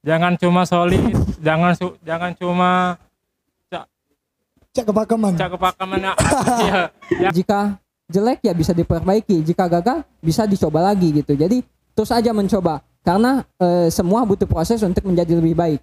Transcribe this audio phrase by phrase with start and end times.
[0.00, 1.00] jangan cuma solid
[1.38, 2.96] jangan su- jangan cuma
[4.70, 5.34] Cek kepakaman.
[5.34, 6.12] cak kepakaman ya
[6.62, 6.80] Iya.
[7.18, 7.74] Ya, Jika
[8.06, 11.34] jelek ya bisa diperbaiki, jika gagal bisa dicoba lagi gitu.
[11.34, 15.80] Jadi terus aja mencoba karena eh, semua butuh proses untuk menjadi lebih baik.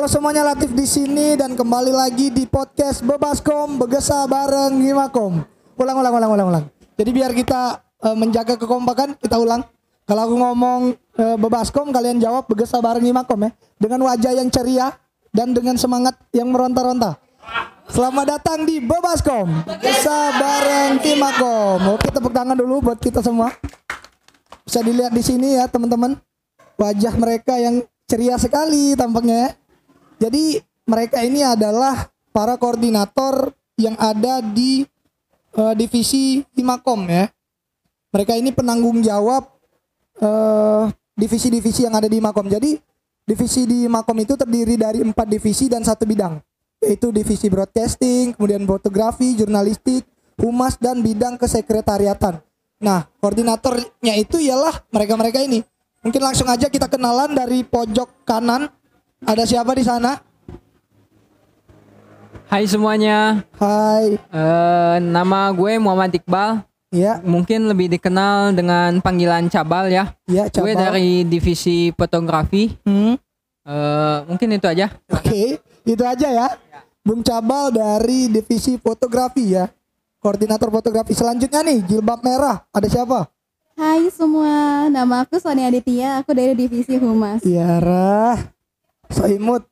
[0.00, 5.44] Halo semuanya Latif di sini dan kembali lagi di podcast Bebaskom Begesa bareng Himakom.
[5.76, 6.64] Ulang ulang ulang ulang ulang.
[6.96, 9.60] Jadi biar kita eh, menjaga kekompakan kita ulang.
[10.08, 13.52] Kalau aku ngomong eh, Bebaskom kalian jawab Begesa bareng Himakom ya.
[13.76, 14.88] Dengan wajah yang ceria
[15.36, 17.20] dan dengan semangat yang meronta-ronta.
[17.92, 22.00] Selamat datang di Bebaskom Begesa bareng Himakom.
[22.00, 23.52] Oke tepuk tangan dulu buat kita semua.
[24.64, 26.16] Bisa dilihat di sini ya teman-teman.
[26.80, 29.50] Wajah mereka yang ceria sekali tampaknya ya.
[30.20, 34.84] Jadi mereka ini adalah para koordinator yang ada di
[35.56, 37.32] eh, divisi Himakom ya.
[38.12, 39.48] Mereka ini penanggung jawab
[40.20, 40.84] eh,
[41.16, 42.52] divisi-divisi yang ada di Himakom.
[42.52, 42.76] Jadi
[43.24, 46.36] divisi di Himakom itu terdiri dari empat divisi dan satu bidang,
[46.84, 50.04] yaitu divisi broadcasting, kemudian fotografi, jurnalistik,
[50.36, 52.40] humas dan bidang kesekretariatan.
[52.80, 55.60] Nah, koordinatornya itu ialah mereka-mereka ini.
[56.00, 58.72] Mungkin langsung aja kita kenalan dari pojok kanan.
[59.20, 60.16] Ada siapa di sana?
[62.46, 64.18] Hai semuanya, Hai.
[64.18, 66.66] eh, nama gue Muhammad Iqbal.
[66.90, 70.10] Ya, Mungkin lebih dikenal dengan panggilan Cabal ya.
[70.26, 70.90] ya Gue coba.
[70.90, 72.74] dari divisi fotografi.
[72.82, 73.14] Hmm,
[73.60, 74.90] Eh, mungkin itu aja.
[75.06, 76.48] Oke, itu aja ya.
[77.00, 79.70] Bung Cabal dari divisi fotografi ya.
[80.18, 82.66] Koordinator fotografi selanjutnya nih jilbab merah.
[82.68, 83.30] Ada siapa?
[83.78, 87.44] Hai semua, nama aku Sonia Aditya, aku dari divisi Humas.
[87.44, 88.34] Tiara.
[89.10, 89.66] Soimut.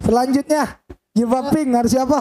[0.00, 0.80] Selanjutnya
[1.14, 2.18] jilbab pink ada siapa?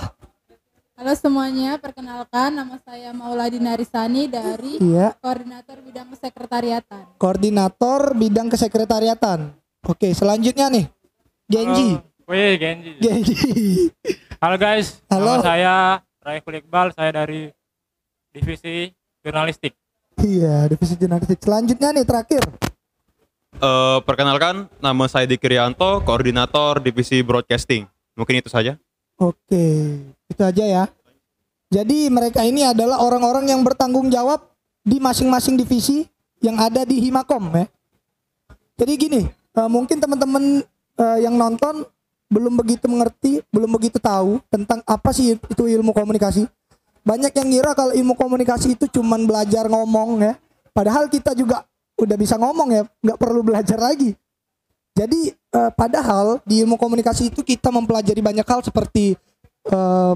[1.00, 7.16] Halo semuanya, perkenalkan nama saya Mauladi Narisani dari Iya, Koordinator Bidang Sekretariatan.
[7.16, 9.56] koordinator bidang kesekretariatan.
[9.88, 10.86] Oke, selanjutnya nih.
[11.48, 11.96] Genji.
[11.96, 12.28] Halo.
[12.28, 12.92] Wih, Genji.
[13.00, 13.36] Genji.
[14.44, 15.40] Halo guys, Halo.
[15.40, 15.76] nama saya
[16.20, 17.48] Raiful Iqbal, saya dari
[18.30, 18.92] divisi
[19.24, 19.72] jurnalistik.
[20.20, 21.40] Iya, divisi jurnalistik.
[21.40, 22.44] Selanjutnya nih terakhir.
[23.60, 27.90] Eh, perkenalkan, nama saya Diki Rianto, koordinator divisi broadcasting.
[28.14, 28.78] Mungkin itu saja.
[29.20, 30.00] Oke,
[30.32, 30.84] itu aja ya.
[31.68, 34.48] Jadi mereka ini adalah orang-orang yang bertanggung jawab
[34.86, 36.08] di masing-masing divisi
[36.40, 37.68] yang ada di Himakom ya.
[38.80, 40.64] Jadi gini, eh, mungkin teman-teman
[41.00, 41.84] eh, yang nonton
[42.32, 46.48] belum begitu mengerti, belum begitu tahu tentang apa sih itu ilmu komunikasi.
[47.04, 50.34] Banyak yang ngira kalau ilmu komunikasi itu cuman belajar ngomong ya.
[50.72, 51.69] Padahal kita juga
[52.00, 54.16] udah bisa ngomong ya, nggak perlu belajar lagi.
[54.96, 59.16] Jadi eh, padahal di ilmu komunikasi itu kita mempelajari banyak hal seperti
[59.68, 60.14] eh,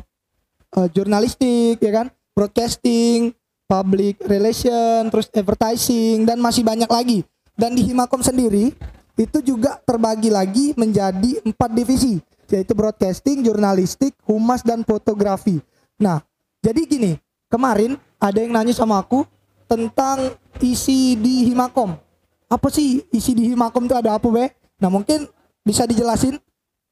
[0.75, 3.35] eh, jurnalistik ya kan, broadcasting,
[3.67, 7.19] public relation, terus advertising dan masih banyak lagi.
[7.53, 8.73] Dan di Himakom sendiri
[9.13, 12.17] itu juga terbagi lagi menjadi empat divisi
[12.51, 15.57] yaitu broadcasting, jurnalistik, humas dan fotografi.
[15.97, 16.21] Nah,
[16.61, 17.17] jadi gini,
[17.50, 19.25] kemarin ada yang nanya sama aku
[19.73, 21.97] tentang isi di Himakom.
[22.45, 24.53] Apa sih isi di Himakom itu ada apa, Be?
[24.78, 25.25] Nah, mungkin
[25.66, 26.38] bisa dijelasin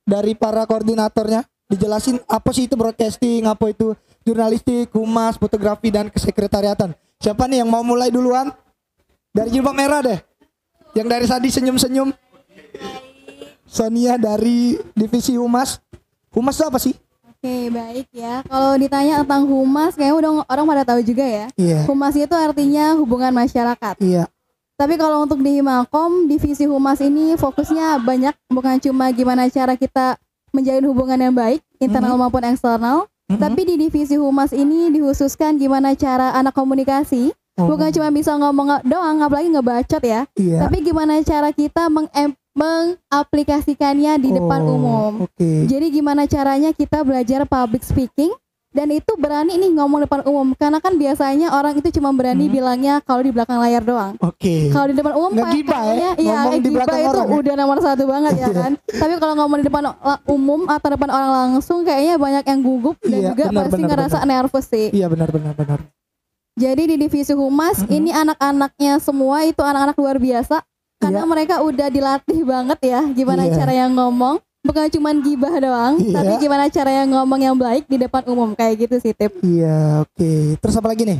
[0.01, 3.93] dari para koordinatornya, dijelasin apa sih itu broadcasting, apa itu
[4.25, 6.97] jurnalistik, humas, fotografi dan kesekretariatan.
[7.21, 8.49] Siapa nih yang mau mulai duluan?
[9.29, 10.17] Dari jilbab merah deh.
[10.97, 12.09] Yang dari tadi senyum-senyum.
[13.69, 15.77] Sonia dari divisi humas.
[16.33, 16.97] Humas itu apa sih?
[17.41, 18.45] Oke, baik ya.
[18.45, 21.49] Kalau ditanya tentang Humas, kayaknya udah orang pada tahu juga ya.
[21.57, 21.89] Iya.
[21.89, 23.97] Humas itu artinya hubungan masyarakat.
[23.97, 24.29] Iya.
[24.77, 30.21] Tapi kalau untuk di Himakom, divisi Humas ini fokusnya banyak, bukan cuma gimana cara kita
[30.53, 33.09] menjalin hubungan yang baik, internal maupun eksternal.
[33.25, 33.41] Mhm.
[33.41, 37.65] Tapi di divisi Humas ini dikhususkan gimana cara anak komunikasi, Oh.
[37.67, 40.29] bukan cuma bisa ngomong doang, apalagi ngebacot ya.
[40.37, 40.61] Iya.
[40.61, 45.11] Tapi gimana cara kita mengem- mengaplikasikannya di depan Oh, umum.
[45.23, 45.65] Oke.
[45.65, 48.31] Jadi gimana caranya kita belajar public speaking
[48.71, 52.53] dan itu berani nih ngomong depan umum karena kan biasanya orang itu cuma berani Hmm.
[52.53, 54.15] bilangnya kalau di belakang layar doang.
[54.17, 54.67] Oke.
[54.69, 55.83] Kalau di depan umum Nggak kayak- gibah ya?
[55.83, 57.35] kayaknya iya Ngomong di belakang itu orang ya?
[57.35, 58.71] udah nomor satu banget ya kan.
[59.01, 59.83] Tapi kalau ngomong di depan
[60.25, 63.89] umum atau depan orang langsung kayaknya banyak yang gugup dan Iya, juga benar, pasti benar,
[63.91, 64.29] ngerasa benar.
[64.33, 64.87] nervous sih.
[64.89, 65.79] Iya benar benar benar.
[66.53, 67.91] Jadi di divisi humas Mm-mm.
[67.93, 70.63] ini anak-anaknya semua itu anak-anak luar biasa
[71.01, 71.27] karena Iya.
[71.27, 73.53] mereka udah dilatih banget ya gimana Iya.
[73.57, 76.13] cara yang ngomong bukan cuma gibah doang Iya.
[76.15, 80.05] tapi gimana cara yang ngomong yang baik di depan umum kayak gitu sih tip Iya,
[80.05, 80.31] oke.
[80.55, 81.19] Terus apa lagi nih?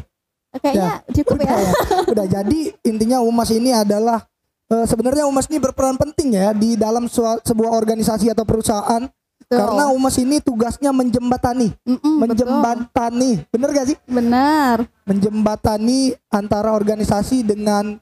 [0.54, 1.72] kayaknya cukup Udah ya ya.
[2.06, 4.20] Udah jadi intinya Umas ini adalah
[4.68, 7.08] eh, sebenarnya Umas ini berperan penting ya di dalam
[7.42, 9.10] sebuah organisasi atau perusahaan
[9.42, 9.68] Betul.
[9.68, 12.20] Karena humas ini tugasnya menjembatani, Mm-mm, betul.
[12.24, 13.32] menjembatani.
[13.52, 13.98] Bener gak sih?
[14.08, 14.88] Benar.
[15.04, 18.00] Menjembatani antara organisasi dengan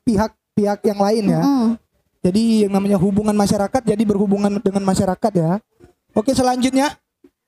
[0.60, 1.42] pihak-pihak yang lain ya.
[1.42, 1.68] Mm-mm.
[2.20, 5.64] Jadi yang namanya hubungan masyarakat jadi berhubungan dengan masyarakat ya.
[6.12, 7.00] Oke, selanjutnya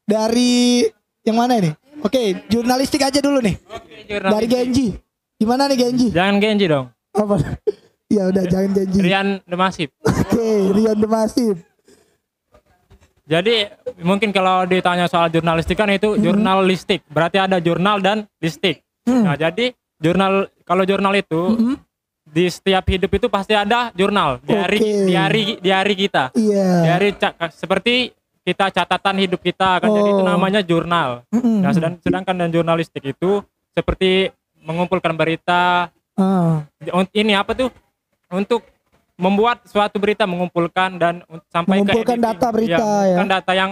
[0.08, 0.88] dari
[1.28, 1.75] yang mana ini?
[2.02, 3.60] Oke, jurnalistik aja dulu nih.
[4.08, 4.96] Dari Genji.
[5.36, 6.08] Gimana nih Genji?
[6.16, 6.88] Jangan Genji dong.
[7.12, 7.36] Apa?
[8.16, 9.00] ya udah jangan Genji.
[9.04, 9.92] Rian Demasif.
[10.08, 11.56] Oke, Rian Demasif.
[13.28, 13.68] Jadi
[14.04, 17.04] mungkin kalau ditanya soal jurnalistik kan itu jurnalistik.
[17.12, 18.84] Berarti ada jurnal dan listik.
[19.08, 21.75] Nah, jadi jurnal kalau jurnal itu
[22.23, 24.94] di setiap hidup itu pasti ada jurnal, diari Oke.
[25.06, 26.23] diari diari kita.
[26.31, 26.68] Iya.
[26.85, 27.07] Diari
[27.51, 27.95] seperti
[28.41, 30.27] kita catatan hidup kita kan jadi itu Oh.
[30.27, 31.21] namanya jurnal.
[31.29, 31.62] Mm-mm.
[31.62, 34.29] Nah, sedang- sedangkan dan jurnalistik itu seperti
[34.59, 35.89] mengumpulkan berita
[36.88, 37.69] Un- ini apa tuh
[38.27, 38.62] untuk
[39.15, 42.21] membuat suatu berita mengumpulkan dan sampai Mengumpulkan ke editing.
[42.24, 42.89] data berita, Iya, ya.
[43.12, 43.71] mengumpulkan data yang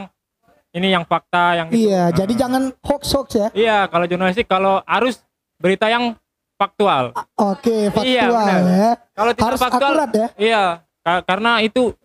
[0.70, 3.48] ini yang fakta yang iya, Nah, jadi jangan hoax-hoax ya.
[3.52, 5.18] iya kalau jurnalistik kalau harus
[5.56, 6.14] berita yang
[6.60, 8.62] faktual Oke, Iya, faktual benar.
[8.68, 8.90] ya.
[9.10, 10.28] kalau tidak Harus faktual akurat ya.
[10.36, 10.64] iya
[11.00, 11.96] ka- karena itu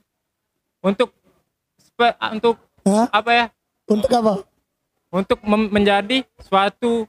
[0.81, 1.11] untuk
[2.31, 2.55] untuk
[2.85, 3.06] Hah?
[3.11, 3.47] apa ya
[3.85, 4.33] Untuk apa?
[5.11, 7.06] untuk menjadi suatu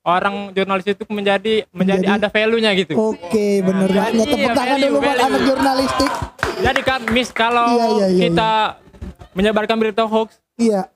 [0.00, 4.24] orang jurnalis itu menjadi menjadi, Menjadi- ada value-nya gitu Oke, bener Iya, banget.
[4.24, 6.12] Tepuk iya, tangan dulu buat anak jurnalistik.
[6.56, 8.50] jadi kan miss kalau Iya, iya, iya, kita
[9.32, 10.86] menyebarkan berita hoax Iya,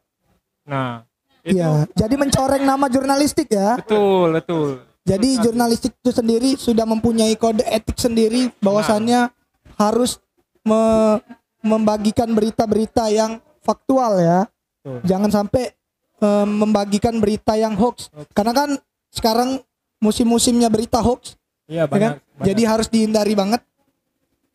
[0.63, 1.03] nah
[1.43, 1.85] itu iya.
[1.91, 3.77] Jadi mencoreng nama jurnalistik ya.
[3.77, 4.69] betul betul
[5.11, 9.27] Jadi jurnalistik itu sendiri sudah mempunyai kode etik sendiri bahwasannya
[9.75, 10.23] harus
[10.63, 11.19] me-
[11.61, 14.47] membagikan berita-berita yang faktual ya.
[14.81, 15.03] Betul.
[15.11, 15.75] Jangan sampai
[16.21, 18.09] eh, membagikan berita yang hoax.
[18.31, 18.71] Karena kan
[19.11, 19.59] sekarang
[19.99, 21.35] musim-musimnya berita hoax,
[21.67, 21.91] iya ya kan?
[21.91, 22.47] banyak, banyak.
[22.47, 23.61] Jadi harus dihindari banget.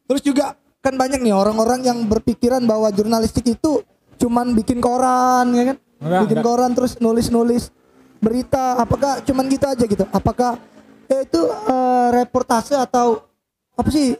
[0.07, 3.83] Terus juga kan banyak nih orang-orang yang berpikiran bahwa jurnalistik itu
[4.21, 5.77] cuman bikin koran ya kan?
[5.99, 6.47] Enggak, bikin enggak.
[6.47, 7.73] koran terus nulis-nulis
[8.17, 10.05] berita apakah cuman gitu aja gitu?
[10.09, 10.57] Apakah
[11.05, 13.23] eh, itu eh, reportase atau
[13.71, 14.15] apa sih?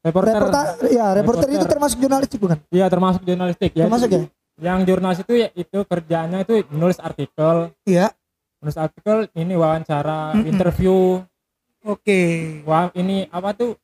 [0.00, 1.68] reporter Reporta ya, reporter, itu Reporter.
[1.68, 2.56] termasuk jurnalistik bukan?
[2.72, 4.20] iya termasuk jurnalistik ya Termasuk ya?
[4.56, 8.08] yang jurnalis itu ya itu kerjanya itu menulis artikel Iya.
[8.56, 10.48] menulis artikel ini wawancara Mm-mm.
[10.48, 11.20] interview
[11.80, 12.20] Oke.
[12.64, 13.76] wah ini apa tuh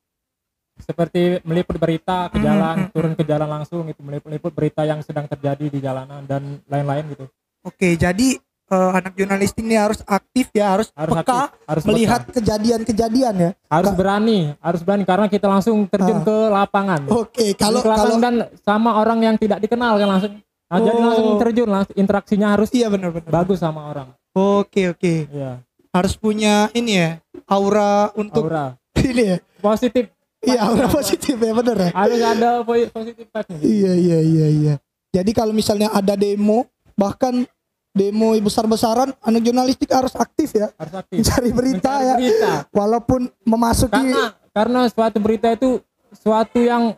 [0.78, 5.24] seperti meliput berita ke jalan turun ke jalan langsung itu meliput, meliput berita yang sedang
[5.24, 7.28] terjadi di jalanan dan lain-lain gitu
[7.60, 12.20] Oke, jadi eh, anak jurnalistik ini harus aktif ya, harus, harus peka aktif, harus melihat
[12.26, 13.50] kejadian-kejadian ya.
[13.66, 16.24] harus Ka- berani harus berani karena kita langsung terjun Ah.
[16.24, 20.32] ke lapangan Oke, kalau Ke lapangan kalau dan sama orang yang tidak dikenal kan langsung
[20.66, 21.04] nah, jadi Oh.
[21.04, 23.30] langsung terjun langsung interaksinya harus iya benar-benar.
[23.32, 25.14] bagus sama orang Oke, oke.
[25.28, 27.10] iya Harus punya ini ya,
[27.46, 29.38] aura untuk aura ini ya.
[29.58, 31.90] positif Iya, aura positif ya bener ya.
[31.92, 33.24] harus ada po- positif.
[33.56, 34.74] Iya, iya, iya, iya.
[35.08, 37.48] Jadi kalau misalnya ada demo, bahkan
[37.96, 41.16] demo besar-besaran, anak jurnalistik harus aktif ya, harus aktif.
[41.25, 42.52] Mencari berita Mencari ya, berita.
[42.69, 45.81] Walaupun memasuki karena karena suatu berita itu
[46.12, 46.93] suatu yang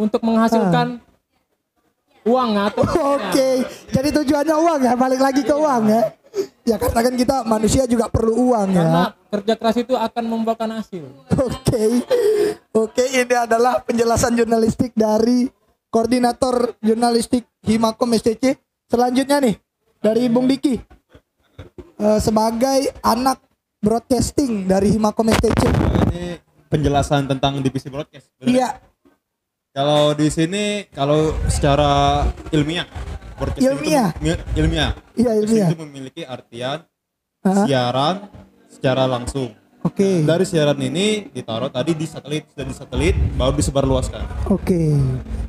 [0.00, 0.96] untuk menghasilkan
[2.24, 2.82] uang atau
[3.20, 6.02] Oke, jadi tujuannya uang ya, balik lagi ke uang ya.
[6.64, 9.28] Ya karena kan kita manusia juga perlu uang karena ya.
[9.38, 11.04] kerja keras itu akan membuahkan hasil.
[11.36, 12.02] Oke,
[12.74, 15.46] oke ini adalah penjelasan jurnalistik dari
[15.92, 18.58] koordinator jurnalistik Himakom STC.
[18.90, 19.54] Selanjutnya nih
[20.04, 20.76] dari Bung Diki
[21.94, 23.38] Eh, sebagai anak
[23.78, 25.62] broadcasting dari Himakom STC.
[26.04, 28.34] Ini penjelasan tentang divisi broadcast.
[28.36, 28.50] benar?
[28.50, 28.68] Iya,
[29.70, 32.86] Kalau di sini kalau secara ilmiah
[33.36, 34.10] broadcasting itu Ilmiah?
[34.18, 34.90] mem- ilmiah.
[35.12, 35.68] iya Broadcasting ilmiah.
[35.68, 36.78] itu memiliki artian
[37.40, 37.64] Hah?
[37.64, 38.16] siaran
[38.68, 39.54] secara langsung.
[39.84, 44.48] Oke, Dari siaran ini ditaruh tadi di satelit dan di satelit baru disebarluaskan.
[44.48, 44.80] oke.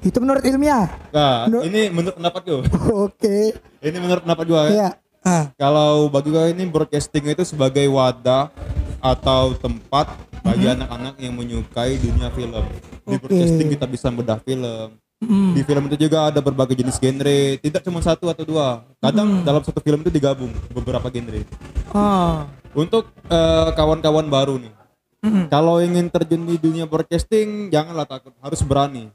[0.03, 0.91] Itu menurut ilmiah.
[1.09, 2.59] Nah, Menurut- ini menurut pendapat gue.
[3.07, 3.37] Oke,
[3.79, 4.63] ini menurut pendapat gue.
[4.69, 4.75] ya.
[4.75, 4.89] ya.
[5.23, 8.51] Ah, Kalau bagi gue ini broadcasting itu sebagai wadah
[8.99, 10.11] atau tempat
[10.41, 12.65] bagi anak-anak yang menyukai dunia film.
[13.01, 14.99] Di broadcasting kita bisa bedah film.
[15.17, 18.83] mm, Di film itu juga ada berbagai jenis genre, tidak cuma satu atau dua.
[18.99, 21.41] Kadang dalam satu film itu digabung beberapa genre.
[21.89, 24.73] ah, Untuk eh, kawan-kawan baru nih,
[25.21, 29.09] mm, kalau ingin terjun di dunia broadcasting janganlah takut, harus berani.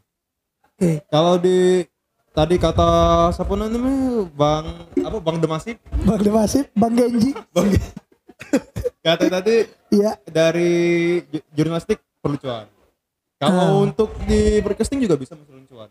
[0.73, 1.05] oke.
[1.07, 1.85] Kalau di
[2.31, 2.89] tadi kata
[3.31, 4.65] siapa namanya Bang
[4.97, 7.37] apa Bang Demasif, Bang Demasif, Bang Genji.
[7.55, 7.69] Bang
[9.05, 10.17] kata tadi Iya.
[10.25, 10.73] dari
[11.27, 12.65] ju- jurnalistik perlu cuan.
[13.37, 13.83] Kalau Ah.
[13.83, 15.91] untuk di broadcasting juga bisa menghasilkan cuan.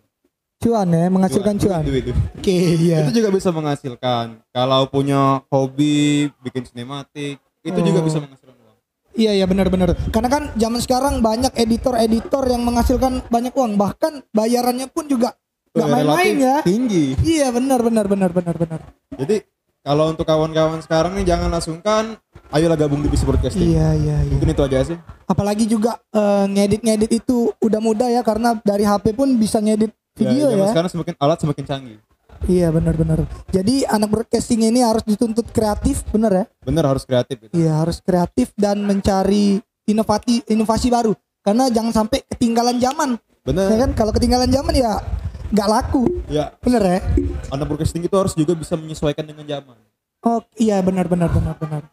[0.60, 1.82] Cuan ya, menghasilkan cuan.
[1.82, 2.18] Duit, duit.
[2.36, 3.02] Oke, iya.
[3.02, 4.42] Itu juga bisa menghasilkan.
[4.50, 8.06] Kalau punya hobi bikin sinematik, itu juga Oh.
[8.06, 8.78] bisa menghasilkan uang.
[9.14, 9.90] Iya, iya benar-benar.
[10.10, 15.36] Karena kan zaman sekarang banyak editor-editor yang menghasilkan banyak uang, bahkan bayarannya pun juga
[15.76, 16.56] nggak main-main ya.
[16.64, 17.20] Tinggi.
[17.20, 18.80] Iya benar benar benar benar benar.
[19.14, 19.44] Jadi
[19.80, 22.04] kalau untuk kawan-kawan sekarang nih jangan langsungkan
[22.50, 23.76] ayolah gabung di Bisa Broadcasting.
[23.76, 24.32] Iya iya iya.
[24.32, 24.98] Mungkin itu aja sih.
[25.28, 30.52] Apalagi juga eh, ngedit-ngedit itu udah mudah ya karena dari HP pun bisa ngedit video
[30.52, 30.72] zaman ya.
[30.72, 32.00] sekarang semakin alat semakin canggih.
[32.46, 33.26] Iya benar-benar.
[33.50, 36.46] Jadi anak broadcasting ini harus dituntut kreatif, bener ya?
[36.62, 37.52] Bener harus kreatif gitu.
[37.54, 41.12] Iya harus kreatif dan mencari inovasi inovasi baru.
[41.40, 43.16] Karena jangan sampai ketinggalan zaman.
[43.16, 43.68] Ya Bener.
[43.80, 43.92] kan?
[43.94, 45.02] Kalau ketinggalan zaman ya
[45.50, 47.00] nggak laku, Ya, bener ya?
[47.50, 49.74] anak broadcasting itu harus juga bisa menyesuaikan dengan zaman.
[50.22, 51.90] Oh iya benar-benar benar-benar.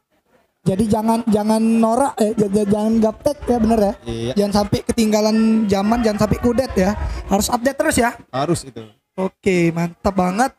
[0.61, 3.93] Jadi jangan jangan norak eh j- j- jangan gaptek ya bener ya.
[4.05, 4.33] Iya.
[4.35, 6.91] Jangan sampai ketinggalan zaman, jangan sampai kudet ya.
[7.25, 8.11] Harus update terus ya.
[8.29, 8.83] Harus itu.
[9.17, 10.53] Oke, mantap banget.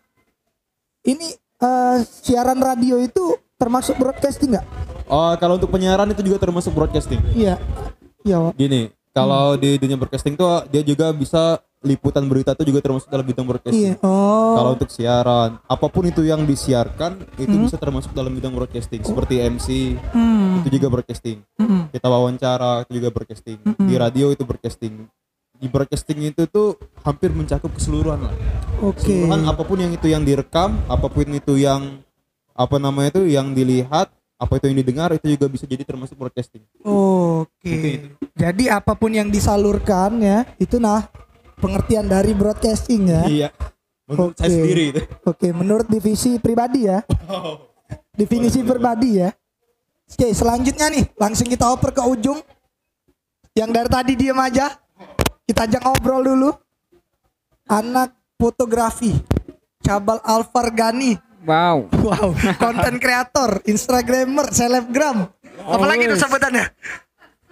[1.06, 1.28] Ini
[1.62, 4.66] eh, siaran radio itu termasuk broadcasting nggak?
[5.08, 7.22] Oh, kalau untuk penyiaran itu juga termasuk broadcasting.
[7.38, 7.62] Iya.
[8.26, 8.52] Iya.
[8.58, 13.22] Gini, kalau di dunia broadcasting tuh dia juga bisa liputan berita itu juga termasuk dalam
[13.24, 13.52] bidang Iya.
[13.54, 13.94] broadcasting.
[14.02, 14.58] Oh.
[14.58, 19.06] Kalau untuk siaran, apa pun itu yang disiarkan itu bisa termasuk dalam bidang broadcasting.
[19.06, 20.66] Seperti MC, Hmm.
[20.66, 21.46] itu juga broadcasting.
[21.62, 21.88] Hmm.
[21.94, 23.62] Kita wawancara itu juga broadcasting.
[23.78, 25.06] Di radio itu broadcasting.
[25.58, 28.34] Di broadcasting itu tuh hampir mencakup keseluruhan lah.
[28.86, 29.02] Oke.
[29.02, 31.98] Keseluruhan apa pun yang itu yang direkam, apa pun itu yang
[32.54, 36.62] apa namanya itu yang dilihat, apa itu yang didengar itu juga bisa jadi termasuk broadcasting.
[36.86, 37.74] Oke.
[37.74, 38.22] Itu.
[38.38, 41.10] Jadi apa pun yang disalurkan ya, itu nah
[41.58, 43.24] pengertian dari broadcasting ya.
[43.26, 43.50] Iya.
[44.08, 44.56] Menurut saya Oke.
[44.62, 45.02] sendiri itu.
[45.26, 47.02] Oke, menurut divisi pribadi ya.
[48.14, 49.34] Definisi pribadi ya.
[50.08, 52.40] Oke, selanjutnya nih, langsung kita oper ke ujung.
[53.58, 54.80] Yang dari tadi diam aja.
[55.48, 56.50] Kita ajak ngobrol dulu.
[57.66, 59.16] Anak fotografi.
[59.80, 61.16] Cabal Alfargani.
[61.48, 61.88] Wow.
[62.04, 65.32] Wow, konten kreator, Instagramer, selebgram.
[65.64, 66.68] Apalagi itu sebutannya?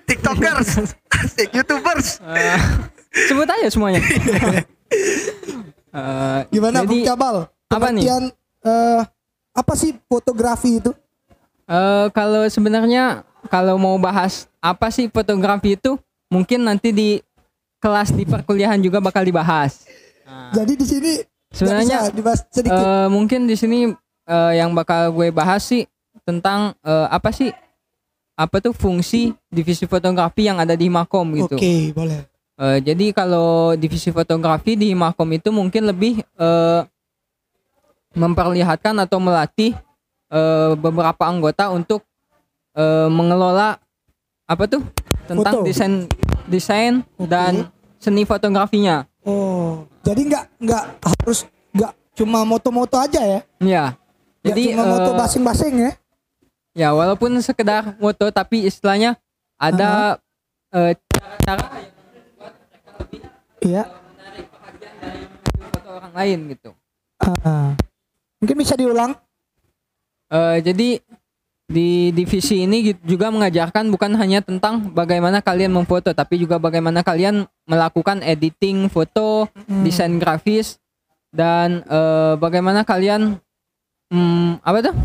[0.04, 0.92] TikTokers,
[1.24, 2.20] asik, YouTubers.
[2.20, 2.60] Eh,
[3.26, 4.04] sebut aja semuanya.
[5.96, 7.36] Eh, Gimana jadi, Bung Cabal?
[7.72, 8.04] apa nih?
[8.04, 9.02] Eh,
[9.56, 10.92] apa sih fotografi itu?
[11.66, 15.96] eh, kalau sebenarnya kalau mau bahas apa sih fotografi itu,
[16.28, 17.24] mungkin nanti di
[17.86, 19.86] kelas di perkuliahan juga bakal dibahas.
[20.58, 21.12] Jadi di sini
[21.54, 22.82] Sebenarnya, dibahas sedikit.
[22.82, 23.94] Eh, mungkin di sini
[24.26, 25.86] eh, yang bakal gue bahas sih
[26.26, 27.54] tentang eh, apa sih
[28.36, 31.56] apa tuh fungsi divisi fotografi yang ada di Makom gitu.
[31.56, 32.26] Oke, boleh.
[32.58, 36.82] Eh, jadi kalau divisi fotografi di Makom itu mungkin lebih eh,
[38.18, 39.78] memperlihatkan atau melatih
[40.34, 42.02] eh, beberapa anggota untuk
[42.74, 43.78] eh, mengelola
[44.50, 44.84] apa tuh
[45.30, 45.66] tentang Foto.
[45.66, 45.94] desain
[46.46, 47.30] desain Oke.
[47.30, 49.06] dan seni fotografinya.
[49.26, 53.42] Oh, jadi nggak nggak harus nggak cuma moto-moto aja ya?
[53.60, 53.86] Ya.
[54.46, 55.92] Nggak Jadi cuma moto eh, basing-basing ya?
[56.76, 59.18] Ya, walaupun sekedar foto tapi istilahnya
[59.58, 60.20] ada
[60.76, 61.94] eh, cara-cara yang
[63.66, 63.84] Iya.
[65.74, 66.72] foto orang lain gitu.
[67.18, 67.74] Ah.
[68.38, 69.18] Mungkin bisa diulang?
[70.30, 71.02] Eh, jadi
[71.66, 77.50] di divisi ini juga mengajarkan bukan hanya tentang bagaimana kalian memfoto tapi juga bagaimana kalian
[77.66, 79.50] melakukan editing foto,
[79.82, 80.78] desain grafis
[81.34, 83.42] dan eh, bagaimana kalian
[84.14, 84.96] hmm, apa tuh?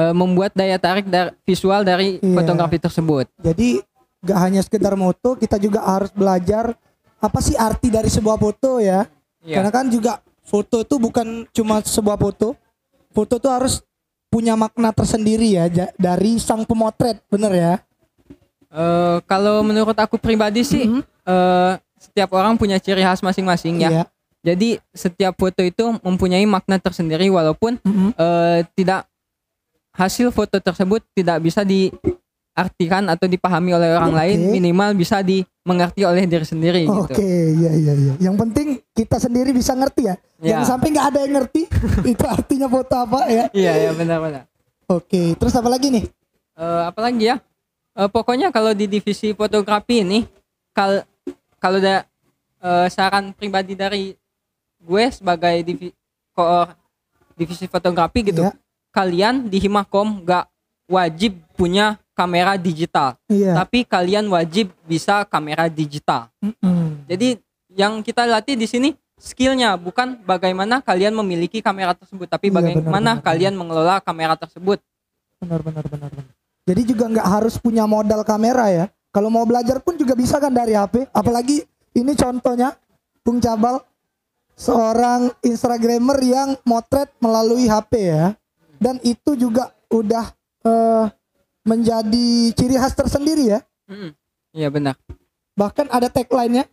[0.00, 2.36] Eh, membuat daya tarik dari visual dari Iya.
[2.40, 3.26] fotografi tersebut.
[3.40, 3.80] Jadi
[4.20, 6.76] nggak hanya sekedar moto, kita juga harus belajar
[7.20, 9.08] apa sih arti dari sebuah foto ya?
[9.40, 9.60] Iya.
[9.60, 12.52] Karena kan juga foto itu bukan cuma sebuah foto.
[13.10, 13.80] Foto itu harus
[14.30, 15.66] punya makna tersendiri ya
[15.98, 17.74] dari sang pemotret, bener ya?
[18.70, 20.86] Eh, kalau menurut aku pribadi sih
[21.26, 23.90] eh, setiap orang punya ciri khas masing-masing ya.
[23.90, 24.04] Iya.
[24.40, 28.14] Jadi setiap foto itu mempunyai makna tersendiri walaupun Mhm.
[28.14, 29.04] eh, tidak
[29.90, 31.66] hasil foto tersebut tidak bisa
[32.50, 34.18] diartikan atau dipahami oleh orang Oke.
[34.20, 37.22] lain minimal bisa dimengerti oleh diri sendiri Oke, gitu.
[37.22, 38.12] iya iya iya.
[38.18, 40.14] Yang penting kita sendiri bisa ngerti ya.
[40.42, 40.58] Ya.
[40.58, 41.62] Jangan sampai nggak ada yang ngerti
[42.12, 43.44] itu artinya foto apa ya.
[43.54, 44.44] Iya ya benar-benar.
[44.90, 46.04] Oke, terus apa lagi nih?
[46.58, 47.36] Eh, apalagi ya?
[47.94, 50.26] Eh, pokoknya kalau di divisi fotografi ini
[50.74, 51.06] kal
[51.62, 52.02] kalau ada
[52.60, 54.12] eh, saran pribadi dari
[54.80, 55.88] gue sebagai divi
[56.34, 56.74] koor
[57.38, 58.42] divisi fotografi gitu.
[58.42, 58.52] Iya.
[58.90, 60.50] Kalian di Himakom gak
[60.90, 63.56] wajib punya kamera digital, Iya.
[63.56, 66.28] tapi kalian wajib bisa kamera digital.
[66.42, 67.06] Mm-mm.
[67.08, 67.40] Jadi
[67.72, 72.84] yang kita latih di sini skillnya bukan bagaimana kalian memiliki kamera tersebut, tapi Iya, bagaimana
[72.84, 74.80] benar, benar, kalian mengelola kamera tersebut.
[75.40, 76.28] Benar benar benar benar.
[76.68, 78.86] Jadi juga nggak harus punya modal kamera ya.
[79.10, 81.10] Kalau mau belajar pun juga bisa kan dari HP.
[81.10, 81.66] Apalagi
[81.98, 82.78] ini contohnya
[83.26, 83.82] Bung Cabal
[84.54, 88.36] seorang Instagramer yang motret melalui HP ya.
[88.78, 90.30] Dan itu juga udah
[90.62, 91.04] eh,
[91.70, 93.60] menjadi ciri khas tersendiri ya.
[94.50, 94.98] Iya benar.
[95.54, 96.66] Bahkan ada tagline-nya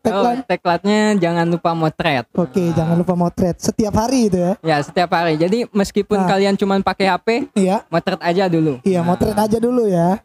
[0.00, 0.40] Oh, Tagline.
[0.48, 2.24] tagline-nya jangan lupa motret.
[2.32, 4.52] Oke, jangan lupa motret setiap hari itu ya.
[4.64, 5.36] Ya, setiap hari.
[5.36, 6.24] Jadi meskipun Nah.
[6.24, 7.84] kalian cuma pakai HP, Iya.
[7.92, 8.80] motret aja dulu.
[8.80, 10.16] Iya, motret aja dulu ya.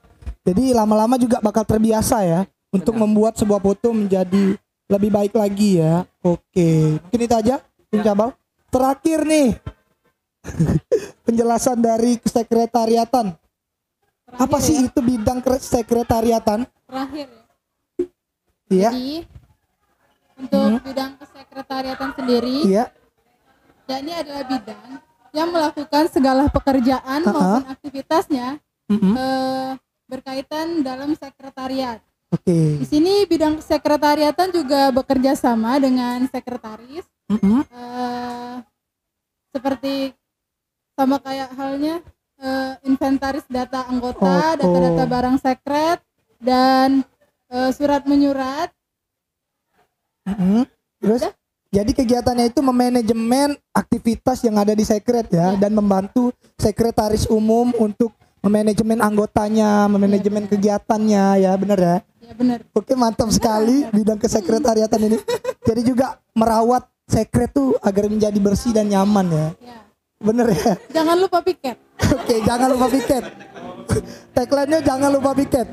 [0.48, 4.56] Jadi lama-lama juga bakal terbiasa ya untuk membuat sebuah foto menjadi
[4.88, 6.08] lebih baik lagi ya.
[6.24, 7.60] Oke, mungkin itu aja,
[7.92, 8.32] Bung Cabal.
[8.72, 9.60] Terakhir nih,
[11.28, 12.16] penjelasan dari
[14.28, 16.66] Apa sih itu bidang kesekretariatan?
[16.66, 17.38] Terakhir ya.
[18.66, 19.10] Iya, Jadi
[20.36, 22.86] untuk bidang kesekretariatan sendiri, iya,
[23.86, 24.88] ya ini adalah bidang
[25.32, 27.30] yang melakukan segala pekerjaan Ha-ha.
[27.30, 28.48] maupun aktivitasnya
[28.90, 29.14] Mm-mm.
[29.14, 29.72] eh,
[30.06, 32.02] berkaitan dalam sekretariat.
[32.30, 32.58] oke.
[32.82, 37.62] Di sini bidang sekretariatan juga bekerja sama dengan sekretaris Mm-mm.
[37.64, 38.56] eh,
[39.54, 40.12] seperti
[40.96, 42.02] sama kayak halnya
[42.40, 45.10] eh, inventaris data anggota, data-data oh.
[45.10, 46.00] barang sekret
[46.42, 47.06] dan
[47.52, 48.72] eh, surat menyurat.
[50.26, 50.66] Mm-mm.
[50.98, 51.22] Terus,
[51.70, 58.16] jadi kegiatannya itu memanajemen aktivitas yang ada di sekret ya, dan membantu sekretaris umum untuk
[58.42, 61.98] memanajemen anggotanya, memanajemen kegiatannya ya, bener ya?
[62.26, 62.60] Ya benar.
[62.74, 65.18] Oke mantap sekali bidang kesekretariatan ini.
[65.62, 69.48] Jadi juga merawat sekret tuh agar menjadi bersih dan nyaman ya.
[69.62, 69.80] Ya.
[70.18, 70.74] Bener ya?
[70.90, 71.78] Jangan lupa piket.
[71.96, 73.24] Oke jangan lupa piket.
[74.36, 75.68] Tagline-nya jangan lupa piket.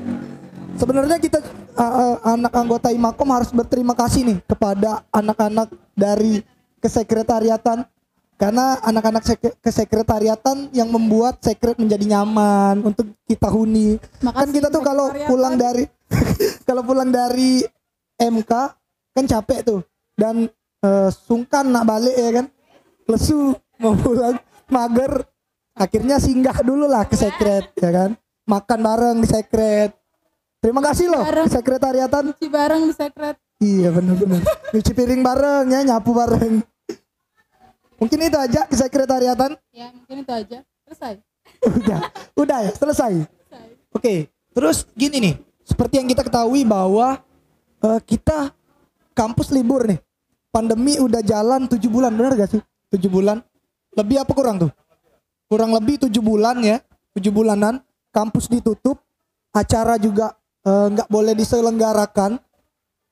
[0.73, 1.39] Sebenarnya kita
[1.77, 6.41] uh, uh, anak anggota Imakom harus berterima kasih nih kepada anak-anak dari
[6.81, 7.85] kesekretariatan
[8.41, 14.01] karena anak-anak sek- kesekretariatan yang membuat sekret menjadi nyaman untuk kita huni.
[14.19, 15.85] kan Makasih, kita tuh kalau pulang dari
[16.67, 17.61] kalau pulang dari
[18.17, 18.51] MK
[19.13, 19.79] kan capek tuh
[20.17, 20.49] dan
[20.81, 22.45] eh, sungkan nak balik ya kan
[23.07, 24.35] lesu mau pulang
[24.71, 25.23] mager
[25.73, 28.09] akhirnya singgah dulu lah ke sekret ya kan
[28.43, 29.91] makan bareng di sekret
[30.59, 31.47] terima kasih loh Bareng.
[31.47, 33.35] sekretariatan Cuci bareng di sekret.
[33.57, 36.61] iya bener-bener nyuci piring bareng ya nyapu bareng
[37.95, 40.59] mungkin itu aja ke sekretariatan Ya mungkin itu aja.
[40.83, 41.13] Selesai.
[41.65, 41.99] udah
[42.35, 43.65] udah ya selesai Selesai.
[43.89, 44.13] Oke,
[44.51, 47.21] terus gini nih, seperti yang kita ketahui bahwa
[47.79, 48.51] eh, kita
[49.11, 49.97] kampus libur nih,
[50.49, 52.61] pandemi udah jalan tujuh bulan, benar gak sih?
[52.89, 53.41] Tujuh bulan,
[53.93, 54.71] lebih apa kurang tuh?
[55.53, 56.81] Kurang lebih tujuh bulan ya,
[57.13, 57.77] tujuh bulanan,
[58.09, 58.97] kampus ditutup,
[59.53, 60.33] acara juga
[60.65, 62.41] eh, nggak boleh diselenggarakan,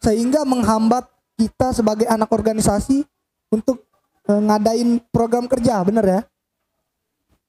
[0.01, 1.05] sehingga menghambat
[1.37, 3.05] kita sebagai anak organisasi
[3.53, 3.85] untuk
[4.25, 6.21] eh, ngadain program kerja, bener ya?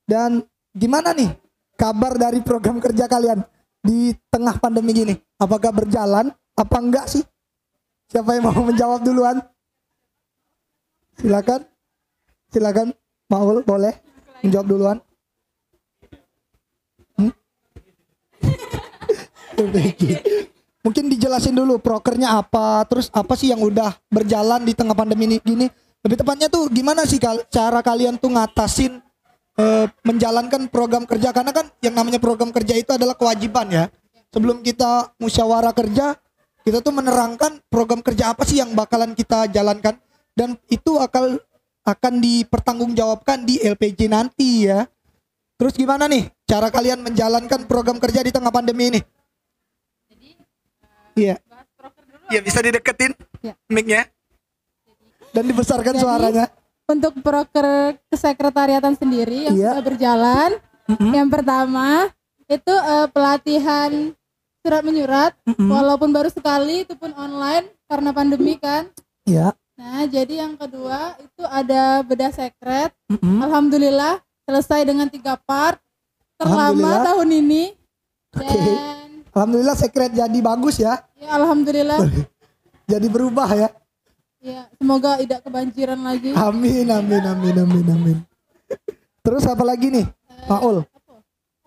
[0.04, 0.44] Dan
[0.76, 1.40] gimana nih
[1.72, 3.40] kabar dari program kerja kalian
[3.80, 5.16] di tengah pandemi gini?
[5.40, 6.28] Apakah berjalan?
[6.52, 7.24] Apa enggak sih?
[8.12, 9.40] Siapa yang mau menjawab duluan?
[11.16, 11.64] Silakan.
[12.52, 12.92] Silakan.
[13.32, 14.11] Maul boleh
[14.42, 14.98] menjawab duluan.
[17.16, 17.32] Hmm?
[20.82, 25.36] Mungkin dijelasin dulu prokernya apa, terus apa sih yang udah berjalan di tengah pandemi ini
[25.38, 25.66] gini.
[26.02, 28.98] Lebih tepatnya tuh gimana sih kal- cara kalian tuh ngatasin
[29.62, 33.84] eh, menjalankan program kerja karena kan yang namanya program kerja itu adalah kewajiban ya.
[34.34, 36.18] Sebelum kita musyawarah kerja,
[36.66, 39.94] kita tuh menerangkan program kerja apa sih yang bakalan kita jalankan
[40.34, 41.38] dan itu akan
[41.82, 44.86] akan dipertanggungjawabkan di LPJ nanti ya.
[45.58, 49.00] Terus gimana nih cara kalian menjalankan program kerja di tengah pandemi ini?
[51.12, 51.36] Iya.
[52.32, 53.12] Iya bisa dideketin
[53.44, 53.52] Ya.
[53.68, 54.08] mic-nya.
[55.34, 56.46] Dan dibesarkan Jadi, suaranya.
[56.88, 59.70] Untuk proker kesekretariatan sendiri yang Iya.
[59.76, 60.50] sudah berjalan,
[61.12, 62.10] yang pertama
[62.48, 64.12] itu eh, pelatihan
[64.62, 68.86] surat menyurat, walaupun baru sekali itu pun online karena pandemi kan.
[69.26, 69.56] Iya.
[69.82, 72.94] Nah, jadi yang kedua itu ada bedah sekret.
[73.10, 73.42] Mm-mm.
[73.42, 75.82] Alhamdulillah selesai dengan tiga part
[76.38, 77.74] terlama tahun ini.
[78.30, 81.02] Dan Alhamdulillah sekret jadi bagus ya.
[81.18, 81.98] ya alhamdulillah
[82.86, 83.68] Jadi berubah ya.
[84.38, 86.30] ya semoga tidak kebanjiran lagi.
[86.38, 88.18] Amin amin amin amin amin.
[89.26, 90.06] Terus apa lagi nih?
[90.46, 90.86] Maul.
[90.86, 91.14] Apa?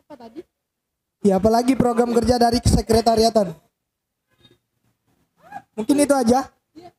[0.07, 0.39] Apa tadi?
[1.19, 3.51] Ya apalagi program kerja dari sekretariatan.
[5.75, 6.47] Mungkin itu aja.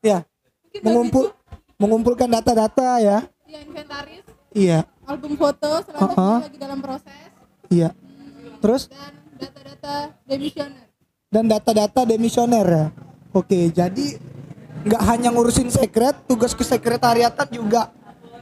[0.05, 0.21] Ya.
[0.21, 0.36] Mungkin
[0.81, 1.33] Mengumpul
[1.77, 3.19] mengumpulkan data-data ya.
[3.21, 6.37] bagian- ya inventaris, Iya, album foto selama Uh-uh.
[6.43, 7.29] lagi dalam proses
[7.69, 7.93] iya.
[8.59, 10.85] Terus dan data-data demisioner.
[11.29, 12.87] dan data-data demisioner ya.
[13.31, 14.17] Oke, jadi
[14.83, 17.93] nggak hanya ngurusin sekret, tugas kesekretariatan juga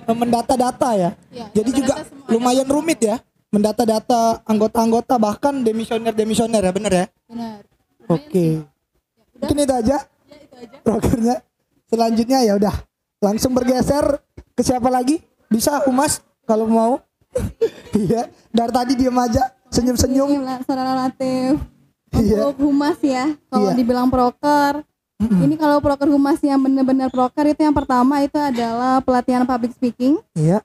[0.04, 1.10] eh, mendata data ya.
[1.28, 3.16] Ya, Jadi data-data juga semua lumayan rumit ya,
[3.48, 7.06] mendata data anggota-anggota bahkan demisioner-demisioner ya, bener ya?
[7.26, 7.58] Benar.
[8.06, 8.62] Oke.
[9.34, 10.76] Mungkin itu aja Ya itu aja.
[10.80, 11.36] prokernya.
[11.94, 12.74] Selanjutnya ya udah
[13.22, 14.18] langsung bergeser
[14.50, 15.22] ke siapa lagi?
[15.46, 16.98] Bisa Umas kalau mau.
[17.94, 19.38] Iya, dari tadi diem aja,
[19.70, 20.26] senyum-senyum.
[20.34, 21.62] Iya, Saudara Latif.
[22.10, 22.50] Iya.
[22.50, 23.78] Untuk humas ya, kalau Iya.
[23.78, 24.82] dibilang proker,
[25.14, 25.40] Mm-mm.
[25.40, 30.18] Ini kalau proker humas yang benar-benar proker itu yang pertama itu adalah pelatihan public speaking
[30.34, 30.58] Iya.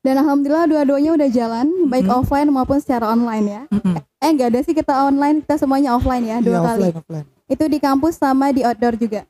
[0.00, 2.16] dan alhamdulillah dua-duanya udah jalan baik Mhm.
[2.16, 3.62] offline maupun secara online ya.
[3.68, 4.00] Mm-mm.
[4.18, 6.80] Eh enggak ada sih kita online, kita semuanya offline ya dua Iya, kali.
[6.82, 7.26] offline, offline.
[7.44, 9.28] Itu di kampus sama di outdoor juga.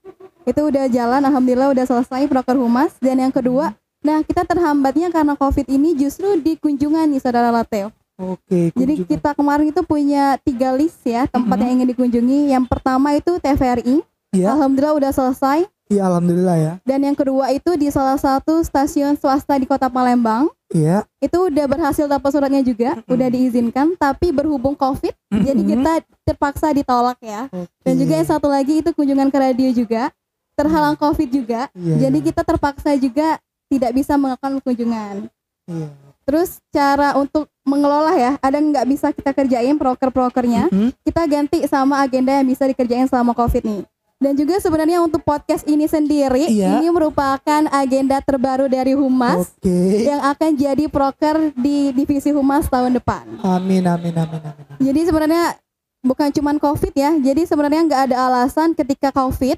[0.49, 5.35] Itu udah jalan alhamdulillah udah selesai proker humas dan yang kedua Nah, kita terhambatnya karena
[5.35, 7.91] COVID ini justru di kunjungan nih Saudara Lateo.
[8.15, 8.71] Oke.
[8.71, 9.11] Jadi kunjungan.
[9.11, 11.63] kita kemarin itu punya tiga list ya tempat Mhm.
[11.67, 12.41] yang ingin dikunjungi.
[12.55, 13.99] Yang pertama itu TVRI.
[14.31, 14.55] Iya.
[14.55, 15.67] Alhamdulillah udah selesai.
[15.89, 16.73] Iya, alhamdulillah ya.
[16.85, 20.47] Dan yang kedua itu di salah satu stasiun swasta di Kota Palembang.
[20.71, 21.03] Iya.
[21.19, 23.09] Itu udah berhasil dapat suratnya juga, Mhm.
[23.09, 23.87] udah diizinkan.
[23.99, 25.69] Tapi berhubung COVID, jadi Mhm.
[25.75, 27.51] kita terpaksa ditolak ya.
[27.51, 27.67] Oke.
[27.83, 30.15] Dan juga yang satu lagi itu kunjungan ke radio juga,
[30.59, 31.71] terhalang COVID juga.
[31.79, 32.27] Iya, Jadi iya.
[32.35, 33.39] kita terpaksa juga
[33.71, 35.31] tidak bisa melakukan kunjungan.
[35.71, 35.89] Iya.
[36.27, 40.91] Terus cara untuk mengelola ya, ada nggak bisa kita kerjain proker-prokernya, Mhm.
[41.01, 43.83] kita ganti sama agenda yang bisa dikerjain selama COVID nih.
[44.19, 46.83] Dan juga sebenarnya untuk podcast ini sendiri, Iya.
[46.83, 50.05] ini merupakan agenda terbaru dari Humas Oke.
[50.05, 53.25] yang akan jadi proker di divisi Humas tahun depan.
[53.47, 54.65] Amin, amin, amin, amin.
[54.83, 55.55] Jadi sebenarnya
[56.03, 59.55] bukan cuman COVID ya, jadi sebenarnya nggak ada alasan ketika COVID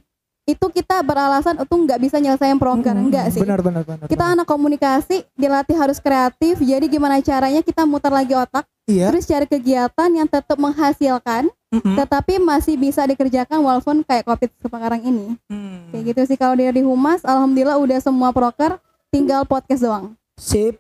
[0.51, 3.07] itu kita beralasan untuk nggak bisa nyelesain proker, Mm-mm.
[3.09, 3.41] enggak sih.
[3.41, 4.07] Benar, benar, benar.
[4.07, 4.35] Kita benar.
[4.35, 6.59] anak komunikasi dilatih harus kreatif.
[6.59, 9.15] Jadi gimana caranya kita mutar lagi otak, Iya.
[9.15, 11.95] terus cari kegiatan yang tetap menghasilkan, Mm-mm.
[11.95, 15.27] tetapi masih bisa dikerjakan walaupun kayak covid sekarang ini.
[15.47, 15.87] Hmm.
[15.91, 20.19] Kayak gitu sih kalau dari humas, alhamdulillah udah semua proker, tinggal podcast doang.
[20.35, 20.79] Sip.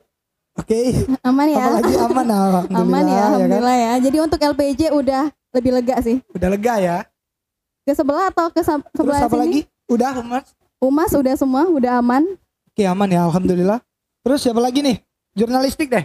[0.58, 1.06] Oke.
[1.22, 1.62] Aman ya?
[1.62, 2.82] Apalagi aman alhamdulillah.
[2.82, 3.28] Aman ya, ya kan?
[3.30, 3.92] alhamdulillah ya.
[4.02, 6.16] Jadi untuk LPJ udah lebih lega sih.
[6.30, 6.96] Udah lega ya.
[7.82, 9.42] Ke sebelah atau ke sam- Terus sebelah apa sini?
[9.42, 9.60] lagi?
[9.86, 10.46] Udah, Mas.
[10.78, 12.24] Humas udah semua, udah aman.
[12.66, 13.80] Oke, aman ya alhamdulillah.
[14.20, 14.96] Terus siapa lagi nih?
[15.32, 16.04] Jurnalistik deh.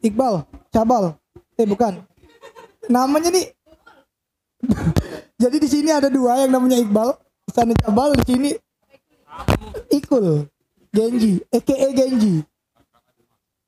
[0.00, 1.16] Iqbal, Cabal.
[1.54, 2.00] Eh bukan.
[2.86, 3.52] Namanya nih.
[5.36, 7.12] Jadi di sini ada dua yang namanya Iqbal,
[7.44, 8.50] di sana Cabal, di sini
[9.90, 10.48] Ikul,
[10.88, 12.34] Genji, EKE Genji.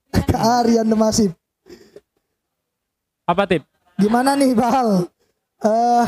[0.08, 1.36] Kak Aryan Demasif.
[3.24, 3.68] Apa tip?
[3.98, 5.04] Gimana nih Bal?
[5.60, 6.06] Eh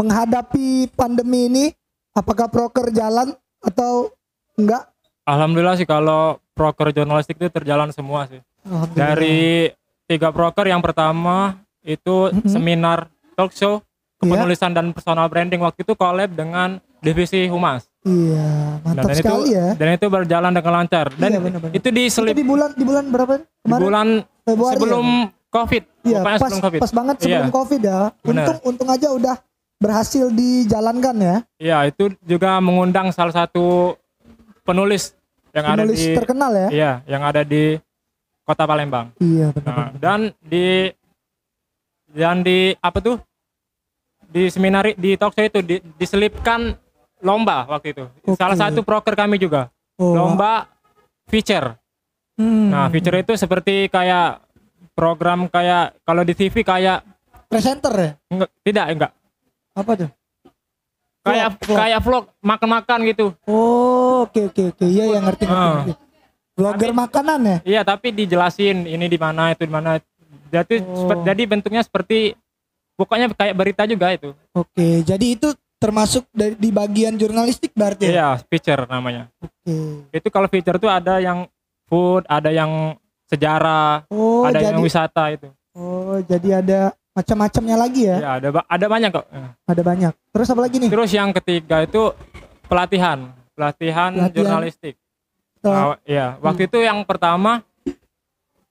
[0.00, 1.64] menghadapi pandemi ini
[2.10, 4.08] apakah proker jalan atau
[4.56, 4.88] enggak?
[5.22, 8.40] Alhamdulillah sih kalau proker jurnalistik itu terjalan semua sih.
[8.90, 9.68] Dari
[10.04, 12.48] tiga proker yang pertama itu Mhm.
[12.48, 12.98] seminar
[13.36, 13.84] talk show
[14.18, 14.36] Iya.
[14.36, 17.88] penulisan dan personal branding waktu itu collab dengan divisi humas.
[18.00, 19.66] Iya, mantap dan itu sekali ya.
[19.76, 21.06] dan itu berjalan dengan lancar.
[21.14, 23.32] Dan Iya, itu diselip Itu di bulan di bulan berapa?
[23.36, 24.06] di Kemarin bulan
[24.42, 25.06] Februari sebelum
[25.50, 25.82] Covid.
[25.84, 25.92] ya?
[26.00, 26.80] Iya, Pokoknya pas sebelum Covid.
[26.80, 27.52] pas banget sebelum Iya.
[27.52, 28.00] Covid ya.
[28.20, 28.44] Benar.
[28.44, 29.34] Untung untung aja udah
[29.80, 31.36] berhasil dijalankan ya.
[31.56, 33.96] Iya, itu juga mengundang salah satu
[34.62, 35.16] penulis
[35.56, 36.68] yang Penulis ada di terkenal ya.
[36.68, 37.80] Iya, yang ada di
[38.44, 39.10] Kota Palembang.
[39.18, 39.72] Iya, benar.
[39.72, 40.92] Nah, dan di
[42.12, 43.16] dan di apa tuh?
[44.30, 46.76] Di seminar di talk show itu di- diselipkan
[47.18, 48.04] lomba waktu itu.
[48.22, 48.38] Oke.
[48.38, 49.72] Salah satu proker kami juga.
[49.98, 50.70] Oh, Lomba
[51.26, 51.74] feature.
[52.38, 52.70] hmm.
[52.70, 54.38] Nah, feature itu seperti kayak
[54.94, 57.02] program kayak kalau di TV kayak
[57.50, 58.10] presenter ya?
[58.30, 59.12] enggak, tidak enggak
[59.74, 60.10] Apa tuh?
[61.20, 63.26] kayak Vlog, kayak vlog makan-makan gitu.
[63.44, 64.84] Oh, oke oke oke.
[64.88, 65.68] Iya, ya ngerti ngerti.
[65.68, 65.92] Ngerti.
[66.56, 67.56] Vlogger makanan ya?
[67.64, 70.00] Iya, tapi dijelasin ini di mana itu di mana.
[70.50, 71.22] Jadi Oh.
[71.22, 72.34] jadi bentuknya seperti
[72.98, 74.32] pokoknya kayak berita juga itu.
[74.56, 78.12] Oke, jadi itu termasuk dari di bagian jurnalistik berarti ya?
[78.12, 79.32] Iya, feature namanya.
[79.40, 80.04] Oke.
[80.12, 81.48] Itu kalau feature tuh ada yang
[81.88, 82.96] food, ada yang
[83.30, 85.48] sejarah, Oh, ada jadi yang wisata itu.
[85.72, 86.80] Oh, jadi ada
[87.20, 88.16] macam-macamnya lagi ya?
[88.16, 89.26] Ya, ada ada banyak kok.
[89.64, 90.12] Ada banyak.
[90.32, 90.88] Terus apa lagi nih?
[90.88, 92.02] Terus yang ketiga itu
[92.64, 94.32] pelatihan, pelatihan, Pelatihan.
[94.32, 94.94] jurnalistik.
[95.60, 97.60] Setelah- Nah, iya, waktu itu yang pertama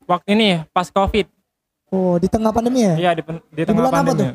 [0.03, 1.29] waktu ini pas Covid.
[1.89, 2.93] Oh, di tengah pandemi ya?
[2.97, 4.33] Iya, di, pen- di tengah bulan apa pandemi.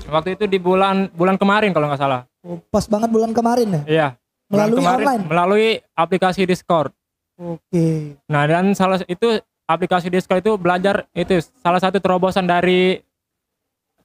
[0.00, 2.24] Waktu itu di bulan bulan kemarin kalau nggak salah.
[2.40, 3.82] Oh, pas banget bulan kemarin ya?
[3.84, 4.08] Iya.
[4.48, 5.22] Melalui kemarin, online?
[5.28, 6.92] Melalui aplikasi Discord.
[7.36, 8.16] Oke.
[8.26, 13.00] Nah, dan salah itu aplikasi Discord itu belajar itu salah satu terobosan dari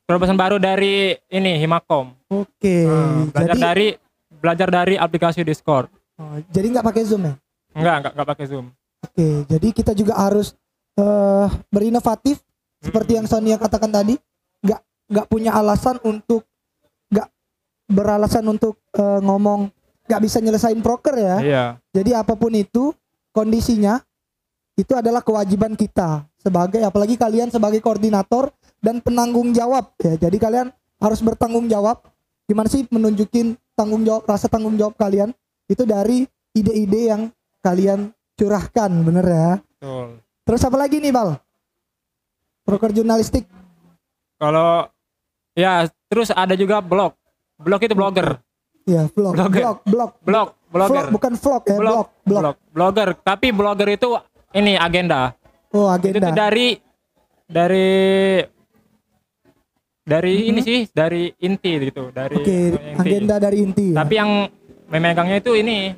[0.05, 2.13] terobosan baru dari ini Himakom.
[2.29, 2.85] Oke.
[2.85, 3.87] Nah, belajar jadi dari
[4.29, 5.89] belajar dari aplikasi Discord.
[6.21, 7.33] oh, jadi nggak pakai Zoom ya?
[7.75, 8.65] Enggak, enggak, enggak pakai Zoom.
[9.05, 10.53] Oke, jadi kita juga harus
[10.95, 12.39] eh berinovatif
[12.79, 14.15] seperti yang Sonia katakan tadi.
[14.61, 14.79] Nggak
[15.11, 16.45] nggak punya alasan untuk
[17.09, 17.27] nggak
[17.89, 19.73] beralasan untuk eh, ngomong
[20.05, 21.35] nggak bisa nyelesain proker ya.
[21.41, 21.65] Iya.
[21.91, 22.93] Jadi apa pun itu
[23.33, 23.99] kondisinya
[24.77, 28.53] itu adalah kewajiban kita sebagai apalagi kalian sebagai koordinator
[28.85, 30.13] dan penanggung jawab ya.
[30.13, 30.69] Jadi kalian
[31.01, 32.05] harus bertanggung jawab.
[32.45, 35.33] Gimana sih menunjukin tanggung jawab rasa tanggung jawab kalian
[35.65, 37.21] itu dari ide-ide yang
[37.65, 39.49] kalian curahkan, bener ya.
[39.57, 40.21] Betul.
[40.45, 41.41] Terus apa lagi nih, Bal?
[42.61, 43.49] Proker jurnalistik.
[44.37, 44.85] Kalau
[45.57, 47.17] ya terus ada juga blog.
[47.57, 48.37] Blog itu blogger.
[48.85, 49.61] Iya, vlog, Blogger.
[49.65, 50.11] blog, blog.
[50.21, 52.41] blog blogger Vlog, bukan vlog ya, blog, blog, blog.
[52.43, 53.09] blog, blogger.
[53.17, 54.09] Tapi blogger itu
[54.53, 55.33] ini agenda.
[55.73, 56.29] Oh, Itu agenda.
[56.29, 56.67] tuh dari
[60.05, 62.93] dari dari ini sih, dari inti gitu, dari Oke, inti.
[62.95, 63.85] agenda dari inti.
[63.89, 63.97] ya.
[63.97, 64.31] Tapi yang
[64.85, 65.97] memegangnya itu ini,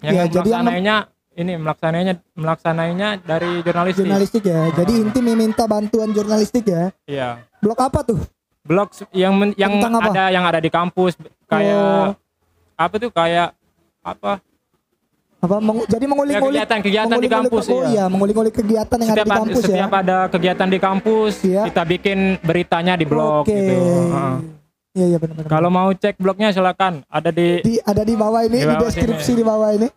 [0.00, 0.96] yang Iya, jadi yang melaksanainya
[1.32, 4.00] ini melaksanainya melaksanainya dari jurnalistik.
[4.00, 4.70] jurnalistik ya.
[4.72, 6.94] Jadi inti meminta bantuan jurnalistik ya.
[7.02, 7.42] Iya.
[7.58, 8.22] Blog apa tuh?
[8.62, 10.08] Blog s- yang men- yang Tentang apa?
[10.08, 12.08] ada yang ada di kampus kayak Oh.
[12.78, 13.58] apa tuh kayak
[14.00, 14.38] apa?
[15.42, 17.88] Apa mengu- jadi mengulik-ulik Ya, kegiatan-kegiatan di mengulik-ulik- kampus, Oh iya.
[17.90, 19.66] iya, mengulik-ulik kegiatan yang ada Setiap di ad- kampus ya.
[19.66, 21.62] setiap ada kegiatan di kampus, Iya.
[21.66, 23.50] kita bikin beritanya di blog Oke.
[23.50, 23.74] gitu.
[23.74, 24.34] Heeh.
[24.92, 25.48] Iya iya benar-benar.
[25.48, 28.86] Kalau mau cek blognya silakan ada di di ada di bawah ini Di di, bawah
[28.86, 29.36] deskripsi sini.
[29.36, 29.88] di bawah ini.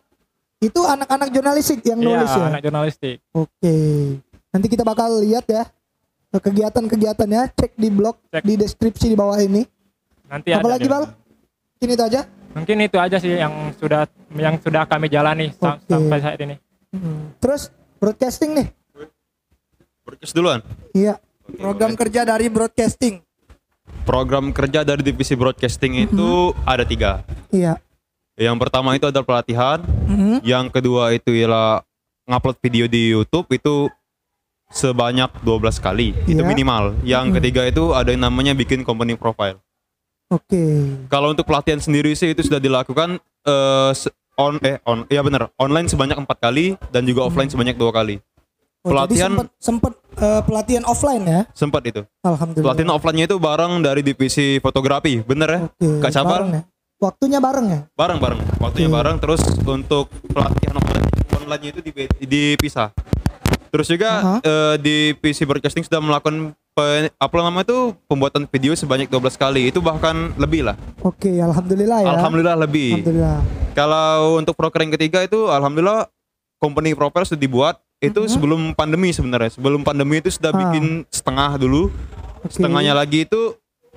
[0.58, 2.44] Itu anak-anak jurnalistik yang Iya, nulis ya.
[2.48, 3.16] anak jurnalistik.
[3.30, 3.74] Oke.
[4.48, 5.62] Nanti kita bakal lihat ya
[6.32, 8.42] kegiatan-kegiatannya cek di blog Cek.
[8.42, 9.62] di deskripsi di bawah ini.
[10.26, 11.04] Nanti ada Apalagi di- Bal?
[11.76, 12.20] Ini itu aja.
[12.56, 15.76] Mungkin itu aja sih yang sudah yang sudah kami jalani Oke.
[15.84, 16.56] sampai saat ini.
[16.88, 17.36] Hmm.
[17.36, 17.68] Terus
[18.00, 18.68] broadcasting nih.
[20.00, 20.64] Broadcast duluan.
[20.96, 21.20] Iya.
[21.60, 23.20] Program kerja dari broadcasting.
[24.08, 27.20] Program kerja dari divisi broadcasting itu ada tiga.
[27.52, 27.76] Iya.
[28.40, 29.84] Yang pertama itu adalah pelatihan.
[30.08, 30.40] Mhm.
[30.40, 31.84] Yang kedua itu ialah
[32.24, 33.92] ngupload video di YouTube itu
[34.72, 36.16] sebanyak 12 kali.
[36.24, 36.48] Itu Iya.
[36.48, 36.96] minimal.
[37.04, 39.60] Yang ketiga itu ada yang namanya bikin company profile.
[40.26, 40.62] Oke.
[41.06, 45.48] Kalau untuk pelatihan sendiri sih itu sudah dilakukan eh, se- on eh on ya benar
[45.56, 48.18] online sebanyak empat kali dan juga offline sebanyak dua kali.
[48.82, 51.40] Oh, Pelatihan- sempet, sempet eh, pelatihan offline ya.
[51.50, 52.02] Sempat itu.
[52.22, 52.64] Alhamdulillah.
[52.70, 55.60] Pelatihan offline-nya itu bareng dari divisi fotografi, bener ya?
[55.66, 56.62] Oke, Kak bareng ya.
[56.96, 57.80] Waktunya bareng ya.
[57.92, 58.40] Bareng bareng.
[58.56, 58.96] Waktunya Oke.
[58.96, 61.80] bareng terus untuk pelatihan online online itu
[62.22, 62.90] dipisah.
[63.70, 64.36] Terus juga Aha.
[64.40, 66.54] eh, divisi broadcasting sudah melakukan
[67.16, 69.72] apa namanya itu pembuatan video sebanyak 12 kali.
[69.72, 70.76] Itu bahkan lebih lah.
[71.00, 72.08] Oke, alhamdulillah ya.
[72.20, 73.00] Alhamdulillah lebih.
[73.00, 73.38] Alhamdulillah.
[73.72, 76.04] Kalau untuk proker yang ketiga itu alhamdulillah
[76.60, 79.56] company profile sudah dibuat itu sebelum pandemi sebenarnya.
[79.56, 80.52] Sebelum pandemi itu sudah.
[80.52, 80.60] Ah.
[80.68, 81.88] bikin setengah dulu.
[82.44, 82.60] Oke.
[82.60, 83.56] Setengahnya lagi itu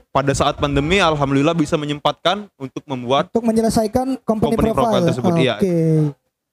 [0.09, 5.07] pada saat pandemi alhamdulillah bisa menyempatkan untuk membuat Untuk menyelesaikan company, Company profile profile.
[5.11, 5.43] tersebut, Oke.
[5.43, 5.55] iya.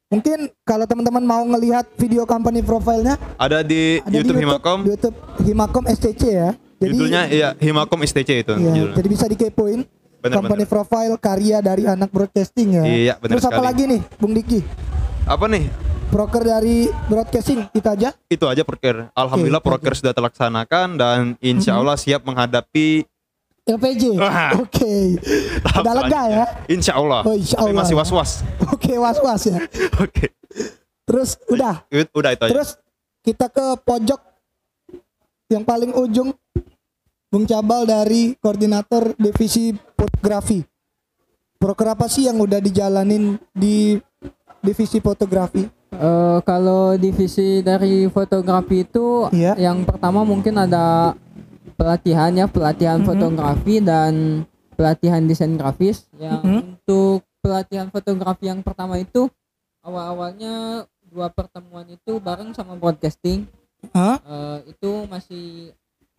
[0.07, 4.79] Mungkin kalau teman-teman mau ngelihat video company profile-nya ada di ada YouTube, di Himakom.
[4.81, 6.51] di YouTube Himakom SCC ya.
[6.77, 8.95] Jadi Judulnya iya Himakom STC itu iya, judulnya.
[8.95, 9.81] jadi bisa dikepoin
[10.19, 10.71] Bener, company bener.
[10.71, 12.83] profile karya dari anak broadcasting ya.
[12.85, 13.67] Iya, bener Terus apa sekali.
[13.67, 14.61] lagi nih, Bung Diki?
[15.25, 15.65] Apa nih?
[16.07, 18.15] Broker dari broadcasting itu aja?
[18.27, 19.11] Itu aja proker.
[19.11, 21.81] Alhamdulillah Oke, proker sudah terlaksanakan dan insya Mhm.
[21.81, 23.03] Allah siap menghadapi
[23.67, 24.15] LPG.
[24.63, 25.19] Oke.
[25.61, 26.45] tahap Udah lega ya?
[26.71, 27.27] Insya Allah.
[27.27, 27.99] Oh, insya Tapi Allah masih ya.
[27.99, 28.31] was-was.
[28.71, 29.59] Oke, was-was ya.
[29.99, 30.31] Oke.
[31.03, 31.83] Terus udah.
[32.15, 32.53] Udah itu aja.
[32.55, 32.71] Terus
[33.21, 34.23] kita ke pojok
[35.51, 36.31] yang paling ujung
[37.27, 40.63] Bung Cabal dari koordinator divisi fotografi.
[41.59, 43.99] Proker apa sih yang udah dijalanin di
[44.63, 45.67] divisi fotografi?
[45.89, 49.59] Eh, kalau divisi dari fotografi itu Iya.
[49.59, 51.15] yang pertama mungkin ada
[51.77, 53.07] pelatihan ya pelatihan Mhm.
[53.07, 56.59] fotografi dan pelatihan desain grafis yang Mhm.
[56.75, 59.29] untuk pelatihan fotografi yang pertama itu
[59.81, 63.47] awal-awalnya dua pertemuan itu bareng sama broadcasting
[63.93, 64.19] Hah?
[64.19, 65.71] Eh, itu masih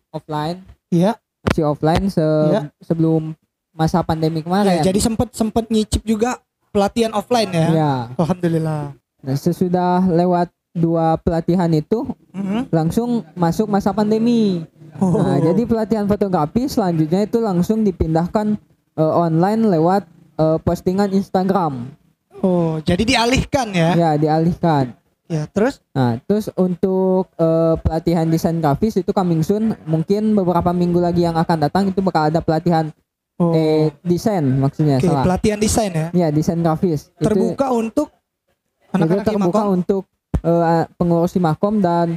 [0.08, 1.20] offline Iya.
[1.42, 2.72] masih offline se- Iya.
[2.80, 3.36] sebelum
[3.70, 6.40] masa pandemi kemarin Ya, jadi sempet sempet nyicip juga
[6.70, 7.68] pelatihan offline ya.
[7.68, 8.96] ya Alhamdulillah.
[9.20, 12.70] nah sesudah lewat dua pelatihan itu Mhm.
[12.70, 14.62] langsung masuk masa pandemi.
[14.98, 15.20] Oh.
[15.20, 18.56] Nah, jadi pelatihan fotografi selanjutnya itu langsung dipindahkan
[18.96, 20.02] eh, online lewat
[20.40, 21.92] eh, postingan Instagram.
[22.38, 23.90] Oh, jadi dialihkan ya.
[23.94, 24.94] Ya, dialihkan.
[25.28, 30.98] Ya, terus Nah, terus untuk eh, pelatihan desain grafis itu coming soon, mungkin beberapa minggu
[30.98, 32.88] lagi yang akan datang itu bakal ada pelatihan
[33.36, 33.52] oh.
[33.52, 35.24] eh desain maksudnya Oke, salah.
[35.28, 36.08] pelatihan desain ya.
[36.16, 37.12] Ya, desain grafis.
[37.20, 39.76] Itu- Terbuka untuk itu anak-anak terbuka Himakom.
[39.76, 40.02] untuk
[40.40, 42.16] eh, pengurus Himakom dan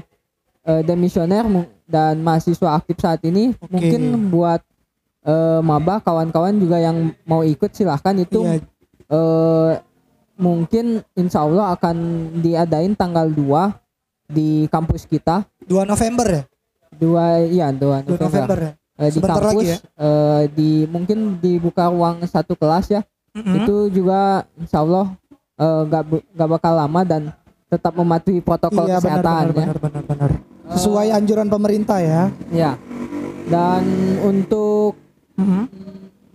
[0.63, 1.43] eh, demisioner
[1.91, 3.67] dan mahasiswa aktif saat ini Oke.
[3.69, 4.63] mungkin buat
[5.21, 8.63] eh, maba kawan-kawan juga yang mau ikut silahkan itu Iya.
[9.07, 9.71] eh,
[10.35, 11.95] mungkin insya Allah akan
[12.39, 13.75] diadain tanggal 2
[14.25, 16.43] di kampus kita 2 November ya.
[16.91, 18.71] dua iya dua 2 November, November ya.
[18.97, 19.77] Eh, di Sebentar kampus lagi ya.
[19.97, 23.01] eh, di mungkin dibuka ruang satu kelas ya
[23.31, 23.53] Mhm.
[23.57, 24.19] itu juga
[24.55, 25.05] insya Allah
[25.57, 27.21] nggak bu- nggak bakal lama dan
[27.67, 29.53] tetap mematuhi protokol Iya benar kesehatan benar ya.
[29.53, 30.31] benar benar benar.
[30.71, 32.23] Sesuai anjuran pemerintah ya.
[32.49, 32.71] Ya.
[33.47, 33.83] Dan
[34.23, 34.95] untuk
[35.35, 35.67] Mhm.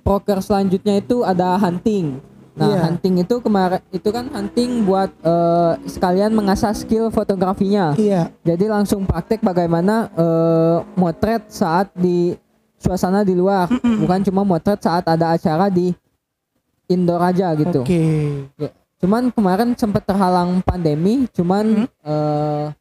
[0.00, 2.20] proker selanjutnya itu ada hunting.
[2.56, 2.78] Nah, Iya.
[2.88, 7.92] hunting itu kemarin itu kan hunting buat eh, sekalian mengasah skill fotografinya.
[7.92, 8.32] Iya.
[8.40, 12.32] Jadi langsung praktek bagaimana eh, motret saat di
[12.76, 13.68] suasana di luar,
[14.00, 15.92] bukan cuma motret saat ada acara di
[16.86, 17.82] indoor aja gitu.
[17.82, 18.04] Oke.
[18.96, 22.74] Cuman kemarin sempat terhalang pandemi, cuman eh ka-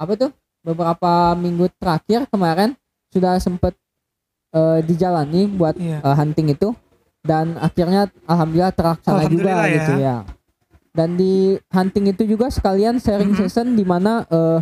[0.00, 2.72] apa tuh beberapa minggu terakhir kemarin
[3.08, 3.76] sudah sempat
[4.50, 6.00] eh, dijalani buat Iya.
[6.00, 6.72] eh, hunting itu
[7.20, 9.68] dan akhirnya alhamdulillah terlaksana juga ya.
[9.70, 10.16] gitu ya.
[10.90, 11.34] Dan di
[11.70, 13.38] hunting itu juga sekalian sharing Mhm.
[13.38, 14.58] session di mana eh,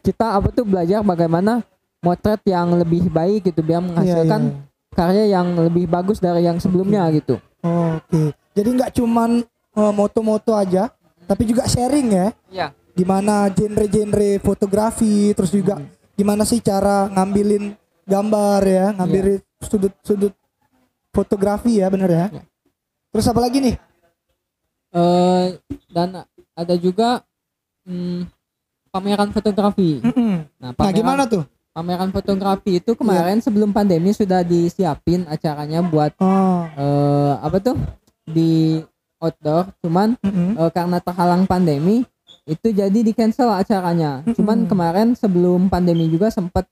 [0.00, 1.64] kita apa tuh belajar bagaimana
[1.98, 4.56] motret yang lebih baik gitu biar Iya, menghasilkan iya.
[4.94, 7.42] karya yang lebih bagus dari yang sebelumnya gitu.
[7.60, 8.30] Oke.
[8.54, 9.42] Jadi nggak cuman
[9.74, 10.90] eh, moto-moto aja,
[11.24, 12.26] tapi juga sharing ya.
[12.48, 12.66] Iya.
[12.98, 15.78] Gimana genre-genre fotografi, terus juga
[16.18, 20.34] gimana sih cara ngambilin gambar ya, ngambilin sudut-sudut
[21.14, 22.26] fotografi ya, bener ya.
[22.34, 22.42] Iya.
[23.14, 23.76] Terus apa lagi nih?
[24.88, 25.60] eh
[25.92, 26.24] dan
[26.56, 27.20] ada juga
[27.84, 28.24] hmm,
[28.88, 30.00] pameran fotografi.
[30.00, 31.44] Nah, Nah, pameran, gimana tuh?
[31.70, 36.64] pameran fotografi itu kemarin sebelum pandemi sudah disiapin acaranya buat Oh.
[36.72, 37.76] eh apa tuh
[38.24, 38.80] di
[39.20, 40.56] outdoor, cuman mm-mm.
[40.56, 42.02] eh, karena terhalang pandemi
[42.48, 44.24] itu jadi di cancel acaranya.
[44.30, 46.64] Cuman kemarin sebelum pandemi juga sempat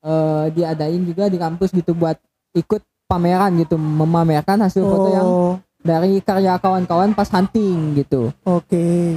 [0.00, 2.20] eh, diadain juga di kampus gitu buat
[2.52, 8.28] ikut pameran gitu, memamerkan hasil foto yang Oh, dari karya kawan-kawan pas hunting gitu.
[8.42, 9.16] Oke.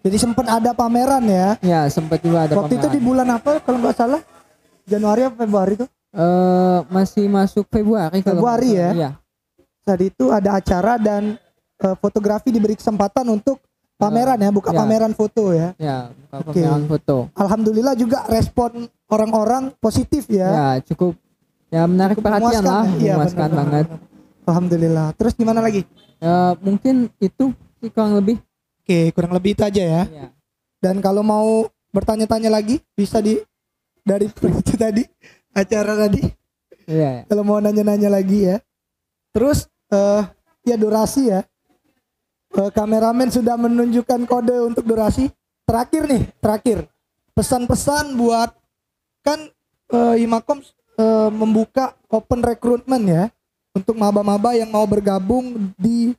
[0.00, 1.56] Jadi sempat ada pameran ya.
[1.58, 2.94] Ya, sempat juga ada Waktu itu pameran.
[2.94, 4.20] di bulan apa kalau nggak salah?
[4.84, 5.88] Januari atau Februari tuh?
[6.12, 8.82] Eh, masih masuk Februari kalau Februari salah.
[8.82, 8.90] ya?
[8.92, 9.10] Iya.
[9.80, 11.40] Saat itu ada acara dan
[11.78, 13.58] eh, fotografi diberi kesempatan untuk
[13.98, 14.78] pameran ya, buka ya.
[14.78, 15.68] pameran foto ya.
[15.78, 16.60] Ya, buka Oke.
[16.60, 17.16] pameran foto.
[17.34, 20.48] Alhamdulillah juga respon orang-orang positif ya.
[20.50, 21.14] Ya, cukup
[21.70, 22.98] ya menarik Cukup perhatian memuaskan lah, ya.
[23.00, 23.86] Iya, memuaskan benar, banget.
[24.44, 25.08] Alhamdulillah.
[25.16, 25.82] Terus gimana lagi?
[26.20, 27.44] Ya, mungkin itu
[27.80, 28.36] sih kurang lebih.
[28.84, 30.02] Oke, kurang lebih itu aja ya.
[30.08, 30.26] Ya.
[30.82, 33.40] Dan kalau mau bertanya-tanya lagi bisa di
[34.04, 34.28] dari
[34.60, 35.02] itu tadi
[35.56, 36.20] acara tadi.
[36.84, 37.24] Iya.
[37.24, 38.60] Kalau mau nanya-nanya lagi ya.
[39.32, 40.22] Terus eh
[40.68, 41.40] ya durasi ya.
[42.54, 45.26] Eh, kameramen sudah menunjukkan kode untuk durasi.
[45.66, 46.86] Terakhir nih, terakhir.
[47.34, 48.54] Pesan-pesan buat
[49.26, 49.50] kan
[49.90, 50.62] eh, Himakom
[50.94, 53.24] eh, membuka open recruitment ya
[53.74, 56.14] untuk maba-maba yang mau bergabung di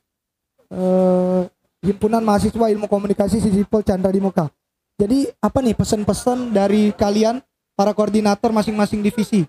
[0.68, 1.42] eh,
[1.80, 4.52] Himpunan Mahasiswa Ilmu Komunikasi Sisipol Chandra di Muka.
[5.00, 7.40] Jadi apa nih pesan-pesan dari kalian
[7.72, 9.48] para koordinator masing-masing divisi?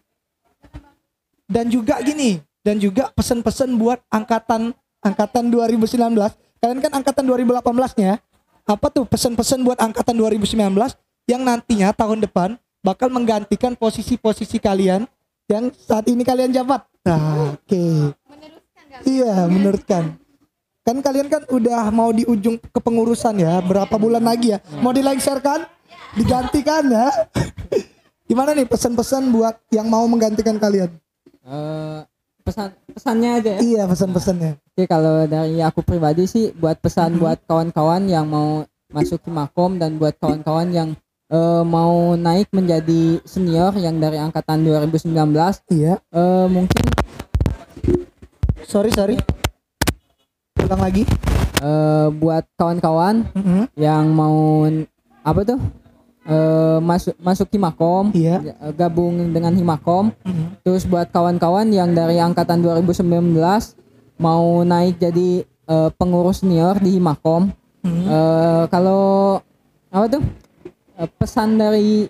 [1.48, 4.72] Dan juga gini, dan juga pesan-pesan buat angkatan
[5.04, 6.47] angkatan 2019.
[6.58, 8.20] Kalian kan angkatan 2018-nya.
[8.68, 10.60] Apa tuh pesan-pesan buat angkatan 2019
[11.28, 15.08] yang nantinya tahun depan bakal menggantikan posisi-posisi kalian
[15.48, 16.84] yang saat ini kalian jabat.
[17.08, 17.84] Nah, oke.
[19.08, 20.20] Iya, meneruskan.
[20.84, 24.60] Kan kalian kan udah mau di ujung kepengurusan ya, berapa bulan lagi ya?
[24.80, 25.68] Mau dilengserkan?
[26.16, 27.08] Digantikan ya?
[28.28, 30.92] Gimana nih pesan-pesan buat yang mau menggantikan kalian?
[31.48, 32.00] Eh,
[32.48, 33.60] pesan pesannya aja ya.
[33.60, 34.52] Iya, pesan-pesannya.
[34.66, 39.76] Oke, kalau dari aku pribadi sih buat pesan buat kawan-kawan yang mau masuk ke Makom
[39.76, 40.90] dan buat kawan-kawan yang
[41.28, 45.12] eh, mau naik menjadi senior yang dari angkatan 2019
[45.70, 46.00] Iya.
[46.08, 46.84] eh, mungkin
[48.64, 49.16] Sorry, sorry.
[50.58, 51.04] Ulang lagi.
[51.58, 53.62] eh, buat kawan-kawan Mhm.
[53.76, 54.64] yang mau
[55.22, 55.60] apa tuh
[56.28, 58.44] eh, masuk masuk Himakom Iya.
[58.44, 60.62] eh, gabung dengan Himakom Mhm.
[60.62, 63.74] terus buat kawan-kawan yang dari angkatan 2019
[64.18, 68.04] mau naik jadi eh, pengurus senior di Himakom Mhm.
[68.06, 69.40] Eh, kalau
[69.88, 70.24] apa tuh
[70.94, 72.10] Eh, pesan dari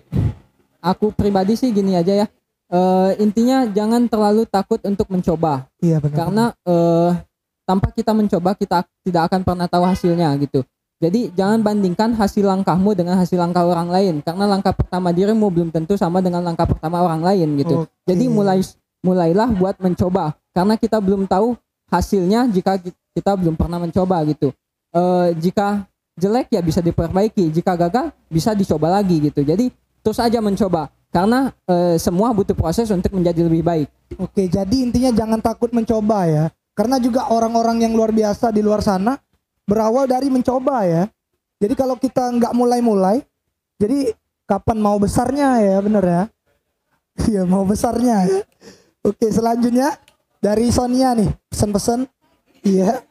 [0.80, 2.26] aku pribadi sih gini aja ya
[2.66, 6.16] Eh, intinya jangan terlalu takut untuk mencoba Iya benar.
[6.18, 7.10] karena eh,
[7.64, 10.60] tanpa kita mencoba kita tidak akan pernah tahu hasilnya gitu.
[10.98, 15.70] Jadi jangan bandingkan hasil langkahmu dengan hasil langkah orang lain karena langkah pertama dirimu belum
[15.70, 17.86] tentu sama dengan langkah pertama orang lain gitu.
[17.86, 17.90] Oke.
[18.02, 18.58] Jadi mulai
[18.98, 21.54] mulailah buat mencoba karena kita belum tahu
[21.86, 24.50] hasilnya jika ki- kita belum pernah mencoba gitu.
[24.90, 25.86] Eh, jika
[26.18, 29.46] jelek ya bisa diperbaiki, jika gagal bisa dicoba lagi gitu.
[29.46, 29.70] Jadi
[30.02, 33.88] terus aja mencoba karena eh, semua butuh proses untuk menjadi lebih baik.
[34.18, 36.44] Oke, jadi intinya jangan takut mencoba ya.
[36.74, 39.14] Karena juga orang-orang yang luar biasa di luar sana
[39.68, 41.04] berawal dari mencoba ya.
[41.60, 43.20] Jadi kalau kita nggak mulai-mulai,
[43.76, 44.16] jadi
[44.48, 46.22] kapan mau besarnya ya, bener ya?
[47.28, 48.40] Iya mau besarnya ya.
[49.02, 49.98] Oke, selanjutnya
[50.38, 52.06] dari Sonia nih pesan-pesan.
[52.62, 53.02] Iya.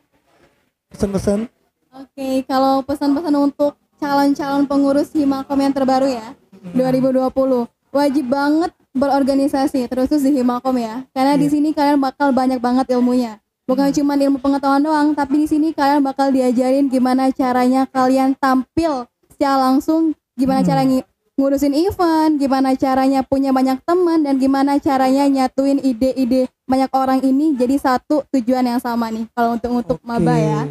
[0.87, 1.51] Pesan-pesan.
[1.91, 6.37] Oke, kalau pesan-pesan untuk calon-calon pengurus Himakom yang terbaru ya,
[6.71, 12.95] 2020, wajib banget berorganisasi terus di Himakom ya, karena di sini kalian bakal banyak banget
[12.95, 13.41] ilmunya.
[13.67, 19.03] Bukan cuma ilmu pengetahuan doang, tapi di sini kalian bakal diajarin gimana caranya kalian tampil
[19.27, 21.03] secara langsung, gimana cara ngi-
[21.35, 27.53] ngurusin event, gimana caranya punya banyak teman dan gimana caranya nyatuin ide-ide banyak orang ini
[27.59, 30.63] jadi satu tujuan yang sama nih kalau untuk untuk maba ya.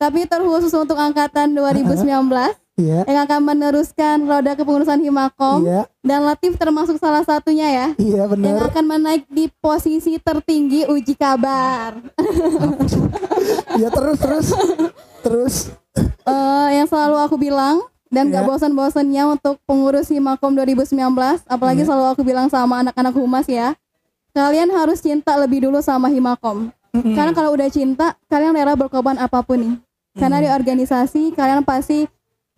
[0.00, 2.08] Tapi terkhusus untuk angkatan 2019
[2.78, 3.02] Iya.
[3.04, 5.90] yang akan meneruskan roda kepengurusan Himakom Iya.
[6.00, 8.70] dan Latif termasuk salah satunya ya Iya yang benar.
[8.70, 11.98] akan menaik di posisi tertinggi uji kabar.
[13.74, 14.46] Iya terus terus
[15.20, 15.54] terus.
[16.22, 18.48] Eh, yang selalu aku bilang dan gak Iya.
[18.48, 21.88] bosan-bosannya untuk pengurus Himakom 2019 apalagi Iya.
[21.88, 23.74] selalu aku bilang sama anak-anak humas ya
[24.30, 29.42] kalian harus cinta lebih dulu sama Himakom karena kalau udah cinta kalian rela berkorban apa
[29.42, 29.74] pun nih
[30.14, 32.06] karena di organisasi kalian pasti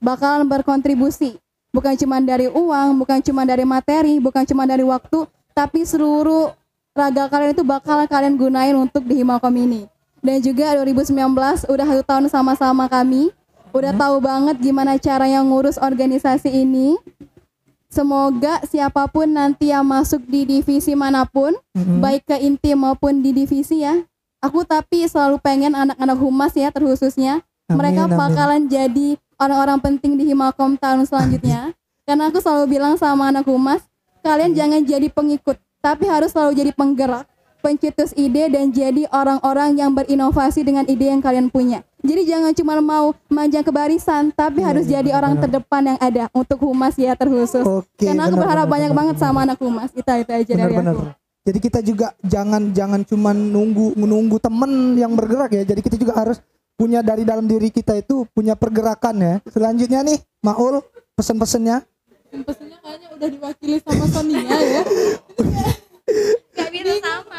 [0.00, 1.36] bakalan berkontribusi.
[1.70, 5.22] Bukan cuma dari uang bukan cuma dari materi bukan cuma dari waktu
[5.54, 6.50] tapi seluruh
[6.98, 9.86] raga kalian itu bakalan kalian gunain untuk di Himakom ini
[10.20, 11.16] dan juga 2019
[11.68, 13.32] udah satu tahun sama-sama kami.
[13.70, 16.98] Udah tahu banget gimana caranya ngurus organisasi ini.
[17.90, 23.30] Semoga siapa pun nanti yang masuk di divisi mana pun baik ke inti maupun di
[23.30, 23.98] divisi ya.
[24.42, 27.42] Aku tapi selalu pengen anak-anak humas ya terkhususnya.
[27.70, 28.18] Amin, mereka amin.
[28.18, 29.08] bakalan jadi
[29.40, 31.72] orang-orang penting di Himakom tahun selanjutnya.
[32.06, 33.80] Karena aku selalu bilang sama anak humas
[34.20, 37.24] kalian jangan jadi pengikut tapi harus selalu jadi penggerak
[37.60, 41.84] pencetus ide dan jadi orang-orang yang berinovasi dengan ide yang kalian punya.
[42.00, 46.56] Jadi jangan cuma mau manjang ke barisan tapi harus jadi orang terdepan yang ada untuk
[46.64, 47.60] humas ya terkhusus.
[47.60, 49.92] Oke, karena aku benar, berharap benar, banyak benar, banget sama anak humas.
[49.92, 50.96] Itu itu aja dari Benar-benar.
[50.96, 51.04] aku
[51.40, 55.62] Jadi kita juga jangan jangan cuma nunggu menunggu temen yang bergerak ya.
[55.68, 56.40] Jadi kita juga harus
[56.80, 59.34] punya dari dalam diri kita itu punya pergerakan ya.
[59.52, 60.80] Selanjutnya nih, Maul
[61.12, 61.84] pesan-pesannya.
[62.48, 64.82] Pesennya kayaknya udah diwakili sama Sonia ya.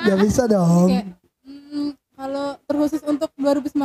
[0.02, 0.90] Ya bisa dong.
[0.90, 1.14] Kayak
[1.46, 3.78] mm, kalau terkhusus untuk 2019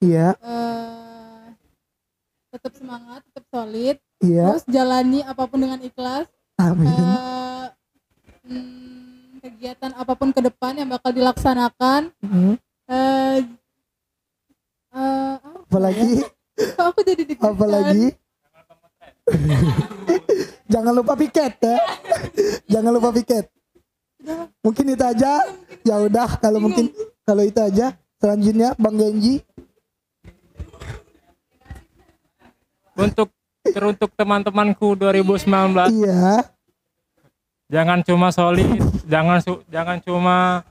[0.00, 1.44] Iya, eh,
[2.48, 4.56] tetap semangat, tetap solid, iya.
[4.56, 6.24] terus jalani apa pun dengan ikhlas.
[6.56, 6.88] Amin.
[6.88, 7.66] Eh,
[8.48, 12.16] mm, kegiatan apa pun ke depan yang bakal dilaksanakan.
[12.24, 12.56] Hmm.
[12.88, 13.36] Eh,
[14.90, 16.26] eh, apa Apalagi ya?
[16.84, 17.44] Aku jadi deg-degan?
[17.46, 18.04] apalagi
[20.68, 21.76] Jangan lupa piket ya.
[22.72, 23.46] Jangan lupa piket.
[24.60, 25.42] Mungkin itu aja.
[25.80, 26.90] Ya udah kalau mungkin
[27.22, 27.94] kalau itu aja.
[28.16, 29.40] Selanjutnya Bang Genji.
[32.92, 33.32] Untuk
[33.64, 35.46] teruntuk teman-temanku 2019
[35.90, 36.52] Iya.
[37.66, 38.66] jangan cuma solid,
[39.04, 40.66] jangan su- jangan cuma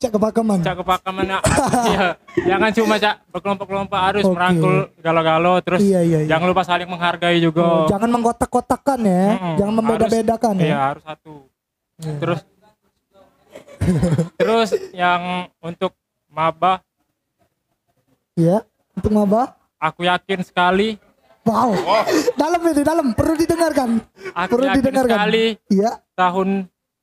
[0.00, 0.64] Cek kepakaman.
[0.64, 2.16] cak kepakaman iya.
[2.40, 4.32] jangan cuma cak berkelompok-kelompok harus Oke.
[4.32, 6.26] merangkul galau-galau terus Iya, iya, iya.
[6.26, 7.84] jangan lupa saling menghargai juga.
[7.86, 9.24] Jangan mengkotak-kotakan ya.
[9.36, 9.54] Mm-mm.
[9.60, 10.66] Jangan membeda-bedakan Harus- ya.
[10.66, 11.34] Iya, harus satu.
[12.16, 12.40] Terus
[14.34, 15.22] terus yang
[15.60, 15.92] untuk
[16.26, 16.80] maba
[18.32, 18.64] Iya.
[18.94, 19.52] Untuk maba.
[19.76, 20.96] aku yakin sekali
[21.40, 21.76] Wow.
[22.40, 24.00] Dalam ini dalam perlu didengarkan.
[24.32, 25.12] aku Perlu yakin didengarkan.
[25.18, 26.00] sekali Iya.
[26.14, 26.48] tahun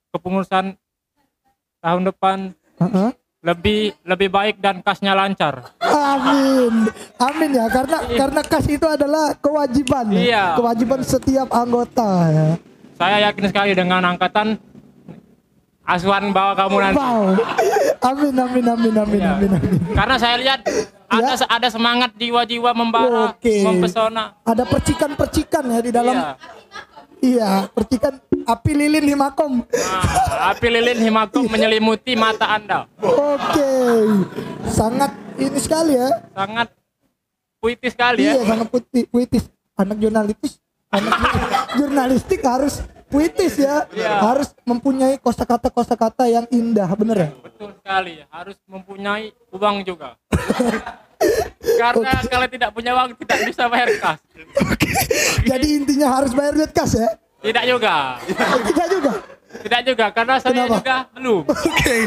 [0.10, 0.66] kepengurusan
[1.78, 2.38] tahun depan
[2.78, 3.10] Heeh.
[3.38, 5.72] lebih lebih baik dan kasnya lancar.
[5.80, 6.90] Amin.
[7.16, 10.10] Amin ya karena karena kas itu adalah kewajiban.
[10.12, 10.20] ya.
[10.20, 10.44] Iya.
[10.58, 12.48] Kewajiban setiap anggota ya.
[12.98, 14.58] Saya yakin sekali dengan angkatan
[15.86, 16.98] asuhan bawa kamu nanti.
[17.00, 17.24] Wow.
[18.04, 19.32] Amin amin amin amin Iya.
[19.38, 19.72] amin amin.
[19.96, 20.60] Karena saya lihat
[21.08, 23.64] ada ada semangat jiwa-jiwa membara, Oke.
[23.64, 24.36] mempesona.
[24.44, 26.32] Ada percikan-percikan ya di dalam Iya.
[27.20, 29.64] Iya, percikan api lilin himakom.
[29.64, 32.86] Nah, api lilin himakum menyelimuti mata Anda.
[33.00, 33.72] Oke.
[34.68, 36.10] Sangat ini sekali ya.
[36.32, 36.68] Sangat
[37.58, 38.44] puitis sekali Iya, ya.
[38.46, 39.44] sangat putih, puitis.
[39.78, 40.54] Anak jurnalistik,
[40.90, 41.14] anak
[41.80, 43.86] jurnalistik harus puitis ya.
[43.94, 44.22] Iya.
[44.22, 47.30] Harus mempunyai kosakata kosakata yang indah, bener ya?
[47.40, 48.26] Betul sekali.
[48.28, 50.18] Harus mempunyai uang juga.
[51.78, 54.20] Karena kalau tidak punya uang tidak bisa bayar kas.
[55.46, 57.10] Jadi intinya harus bayar duit kas ya?
[57.42, 58.18] Tidak juga.
[58.66, 59.14] Tidak juga.
[59.48, 60.76] Tidak juga karena saya Kenapa?
[60.82, 61.42] juga belum.
[61.48, 61.98] Oke.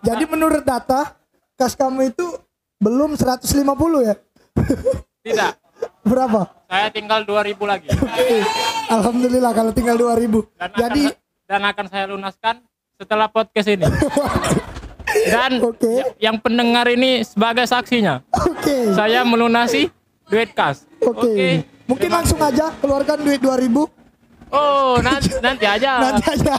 [0.00, 1.14] Jadi menurut data
[1.58, 2.26] kas kamu itu
[2.80, 3.44] belum 150
[4.08, 4.14] ya?
[5.20, 5.52] Tidak.
[6.00, 6.48] Berapa?
[6.70, 7.88] Saya tinggal 2000 lagi.
[7.92, 8.38] Oke.
[8.88, 10.56] Alhamdulillah kalau tinggal 2000.
[10.56, 12.56] Dan Jadi akan, dan akan saya lunaskan
[12.96, 13.84] setelah podcast ini.
[15.22, 15.90] Dan Oke.
[15.90, 18.94] y- yang pendengar ini sebagai saksinya, oke.
[18.94, 19.92] saya melunasi
[20.26, 20.86] duit kas.
[20.98, 21.64] Oke.
[21.84, 23.90] Mungkin Terima- langsung aja keluarkan duit 2000
[24.50, 25.98] Oh, nanti, nanti aja.
[26.10, 26.54] nanti aja.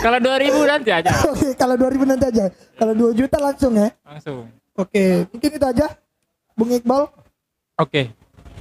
[0.00, 1.08] Kalau 2000 nanti aja.
[1.32, 2.44] Oke, kalau 2000 nanti aja.
[2.76, 3.88] Kalau 2 juta langsung ya.
[4.04, 4.44] Langsung.
[4.76, 5.86] Oke, mungkin itu aja.
[6.52, 7.08] Bung Iqbal.
[7.76, 8.12] Oke.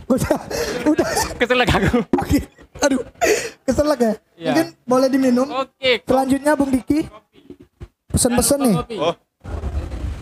[0.07, 0.37] Udah,
[0.85, 1.07] udah.
[1.35, 2.07] Keselak aku.
[2.15, 2.39] Oke.
[2.79, 3.03] Aduh.
[3.67, 4.13] Keselak ya?
[4.33, 4.47] Iya.
[4.47, 5.47] Mungkin boleh diminum.
[5.59, 5.99] Oke.
[6.01, 7.03] Selanjutnya Bung Diki.
[8.09, 8.75] Pesan-pesan nih.
[8.79, 8.95] Kopi.
[8.97, 9.15] Oh.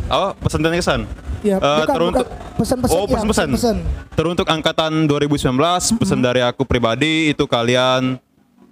[0.07, 1.01] Oh, pesan dan kesan.
[1.43, 2.55] Ya, Eh, bukan, teruntuk bukan.
[2.57, 2.95] pesan-pesan.
[2.95, 3.47] Oh, ya, pesan-pesan.
[3.53, 3.77] pesan-pesan.
[4.15, 8.17] Teruntuk angkatan 2019, pesan dari aku pribadi itu kalian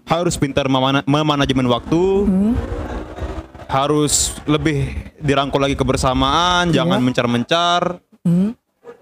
[0.05, 2.03] harus pintar memana- memanajemen waktu.
[3.65, 7.97] Harus lebih dirangkul lagi kebersamaan, jangan mencar-mencar.
[8.21, 8.53] Hmm.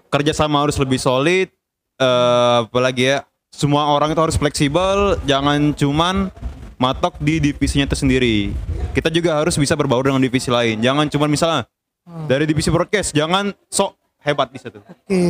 [0.08, 1.48] Kerjasama harus lebih solid.
[1.94, 6.34] Eh, apalagi ya, semua orang itu harus fleksibel, jangan cuman
[6.76, 8.50] matok di divisinya itu sendiri.
[8.92, 10.78] Kita juga harus bisa berbaur dengan divisi lain.
[10.78, 11.62] Jangan cuman misalnya
[12.24, 15.20] dari divisi broadcast, jangan sok hebat di situ Oke.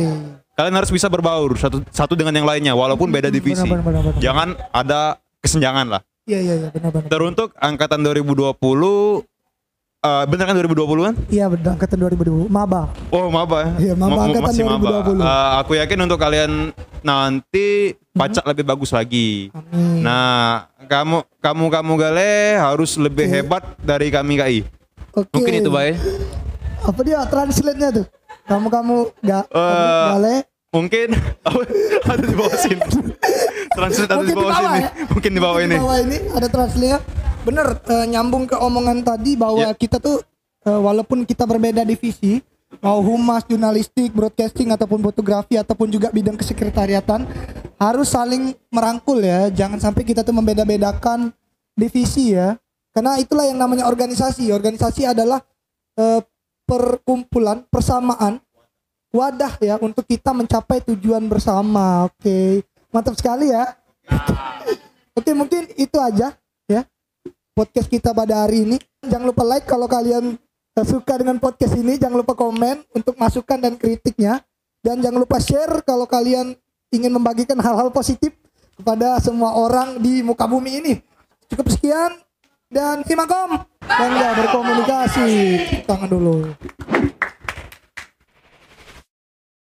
[0.55, 3.59] kalian harus bisa berbaur satu satu dengan yang lainnya walaupun beda divisi.
[3.59, 4.21] benar, benar, benar.
[4.23, 5.01] Jangan ada
[5.43, 6.01] kesenjangan lah.
[6.25, 7.11] Iya iya iya benar-benar.
[7.11, 8.55] Teruntuk angkatan 2020
[9.99, 11.15] eh bener kan 2020 kan?
[11.27, 12.87] Iya benar angkatan 2020 maba.
[13.11, 13.71] Oh, maba ya.
[13.91, 14.89] Iya, maba Ma- angkatan masih maba.
[15.11, 15.21] 2020.
[15.21, 16.51] Eh, aku yakin untuk kalian
[17.01, 17.67] nanti
[18.15, 19.51] pacak lebih bagus lagi.
[19.51, 20.01] Amin.
[20.01, 24.59] Nah, kamu kamu kamu gale harus lebih hebat dari kami KI.
[25.11, 25.31] Oke.
[25.33, 25.95] Mungkin itu, Bay.
[26.81, 28.05] Apa dia translate-nya tuh?
[28.45, 30.35] Kamu-kamu gak Eh, gale
[30.69, 31.07] Mungkin
[32.11, 32.83] ada di bawah sini.
[33.71, 34.77] Translate ada di Mungkin di bawah sini.
[34.77, 34.89] ya?
[35.07, 35.71] Mungkin di bawah ini.
[35.71, 37.03] Di bawah ini ada translate
[37.41, 39.71] Bener, eh, nyambung ke omongan tadi bahwa Ya.
[39.71, 40.19] kita tuh
[40.61, 42.41] eh, walaupun kita berbeda divisi,
[42.81, 47.27] mau humas, jurnalistik, broadcasting ataupun fotografi ataupun juga bidang kesekretariatan
[47.75, 49.51] harus saling merangkul ya.
[49.51, 51.31] Jangan sampai kita tuh membeda-bedakan
[51.75, 52.55] divisi ya.
[52.95, 54.51] Karena itulah yang namanya organisasi.
[54.55, 55.43] Organisasi adalah
[55.99, 56.21] eh,
[56.63, 58.39] perkumpulan, persamaan
[59.15, 62.11] wadah ya untuk kita mencapai tujuan bersama.
[62.11, 63.75] Oke, mantap sekali ya.
[65.17, 66.35] Oke, mungkin itu aja
[66.67, 66.81] ya
[67.55, 68.77] podcast kita pada hari ini.
[69.07, 70.35] Jangan lupa like kalau kalian
[70.83, 71.95] suka dengan podcast ini.
[71.95, 74.43] Jangan lupa komen untuk masukan dan kritiknya.
[74.83, 76.51] Dan jangan lupa share kalau kalian
[76.91, 78.35] ingin membagikan hal-hal positif
[78.75, 80.93] kepada semua orang di muka bumi ini.
[81.47, 82.19] Cukup sekian
[82.67, 83.63] dan Himakom.
[83.85, 85.29] Bangga berkomunikasi.
[85.87, 86.51] Tangan dulu.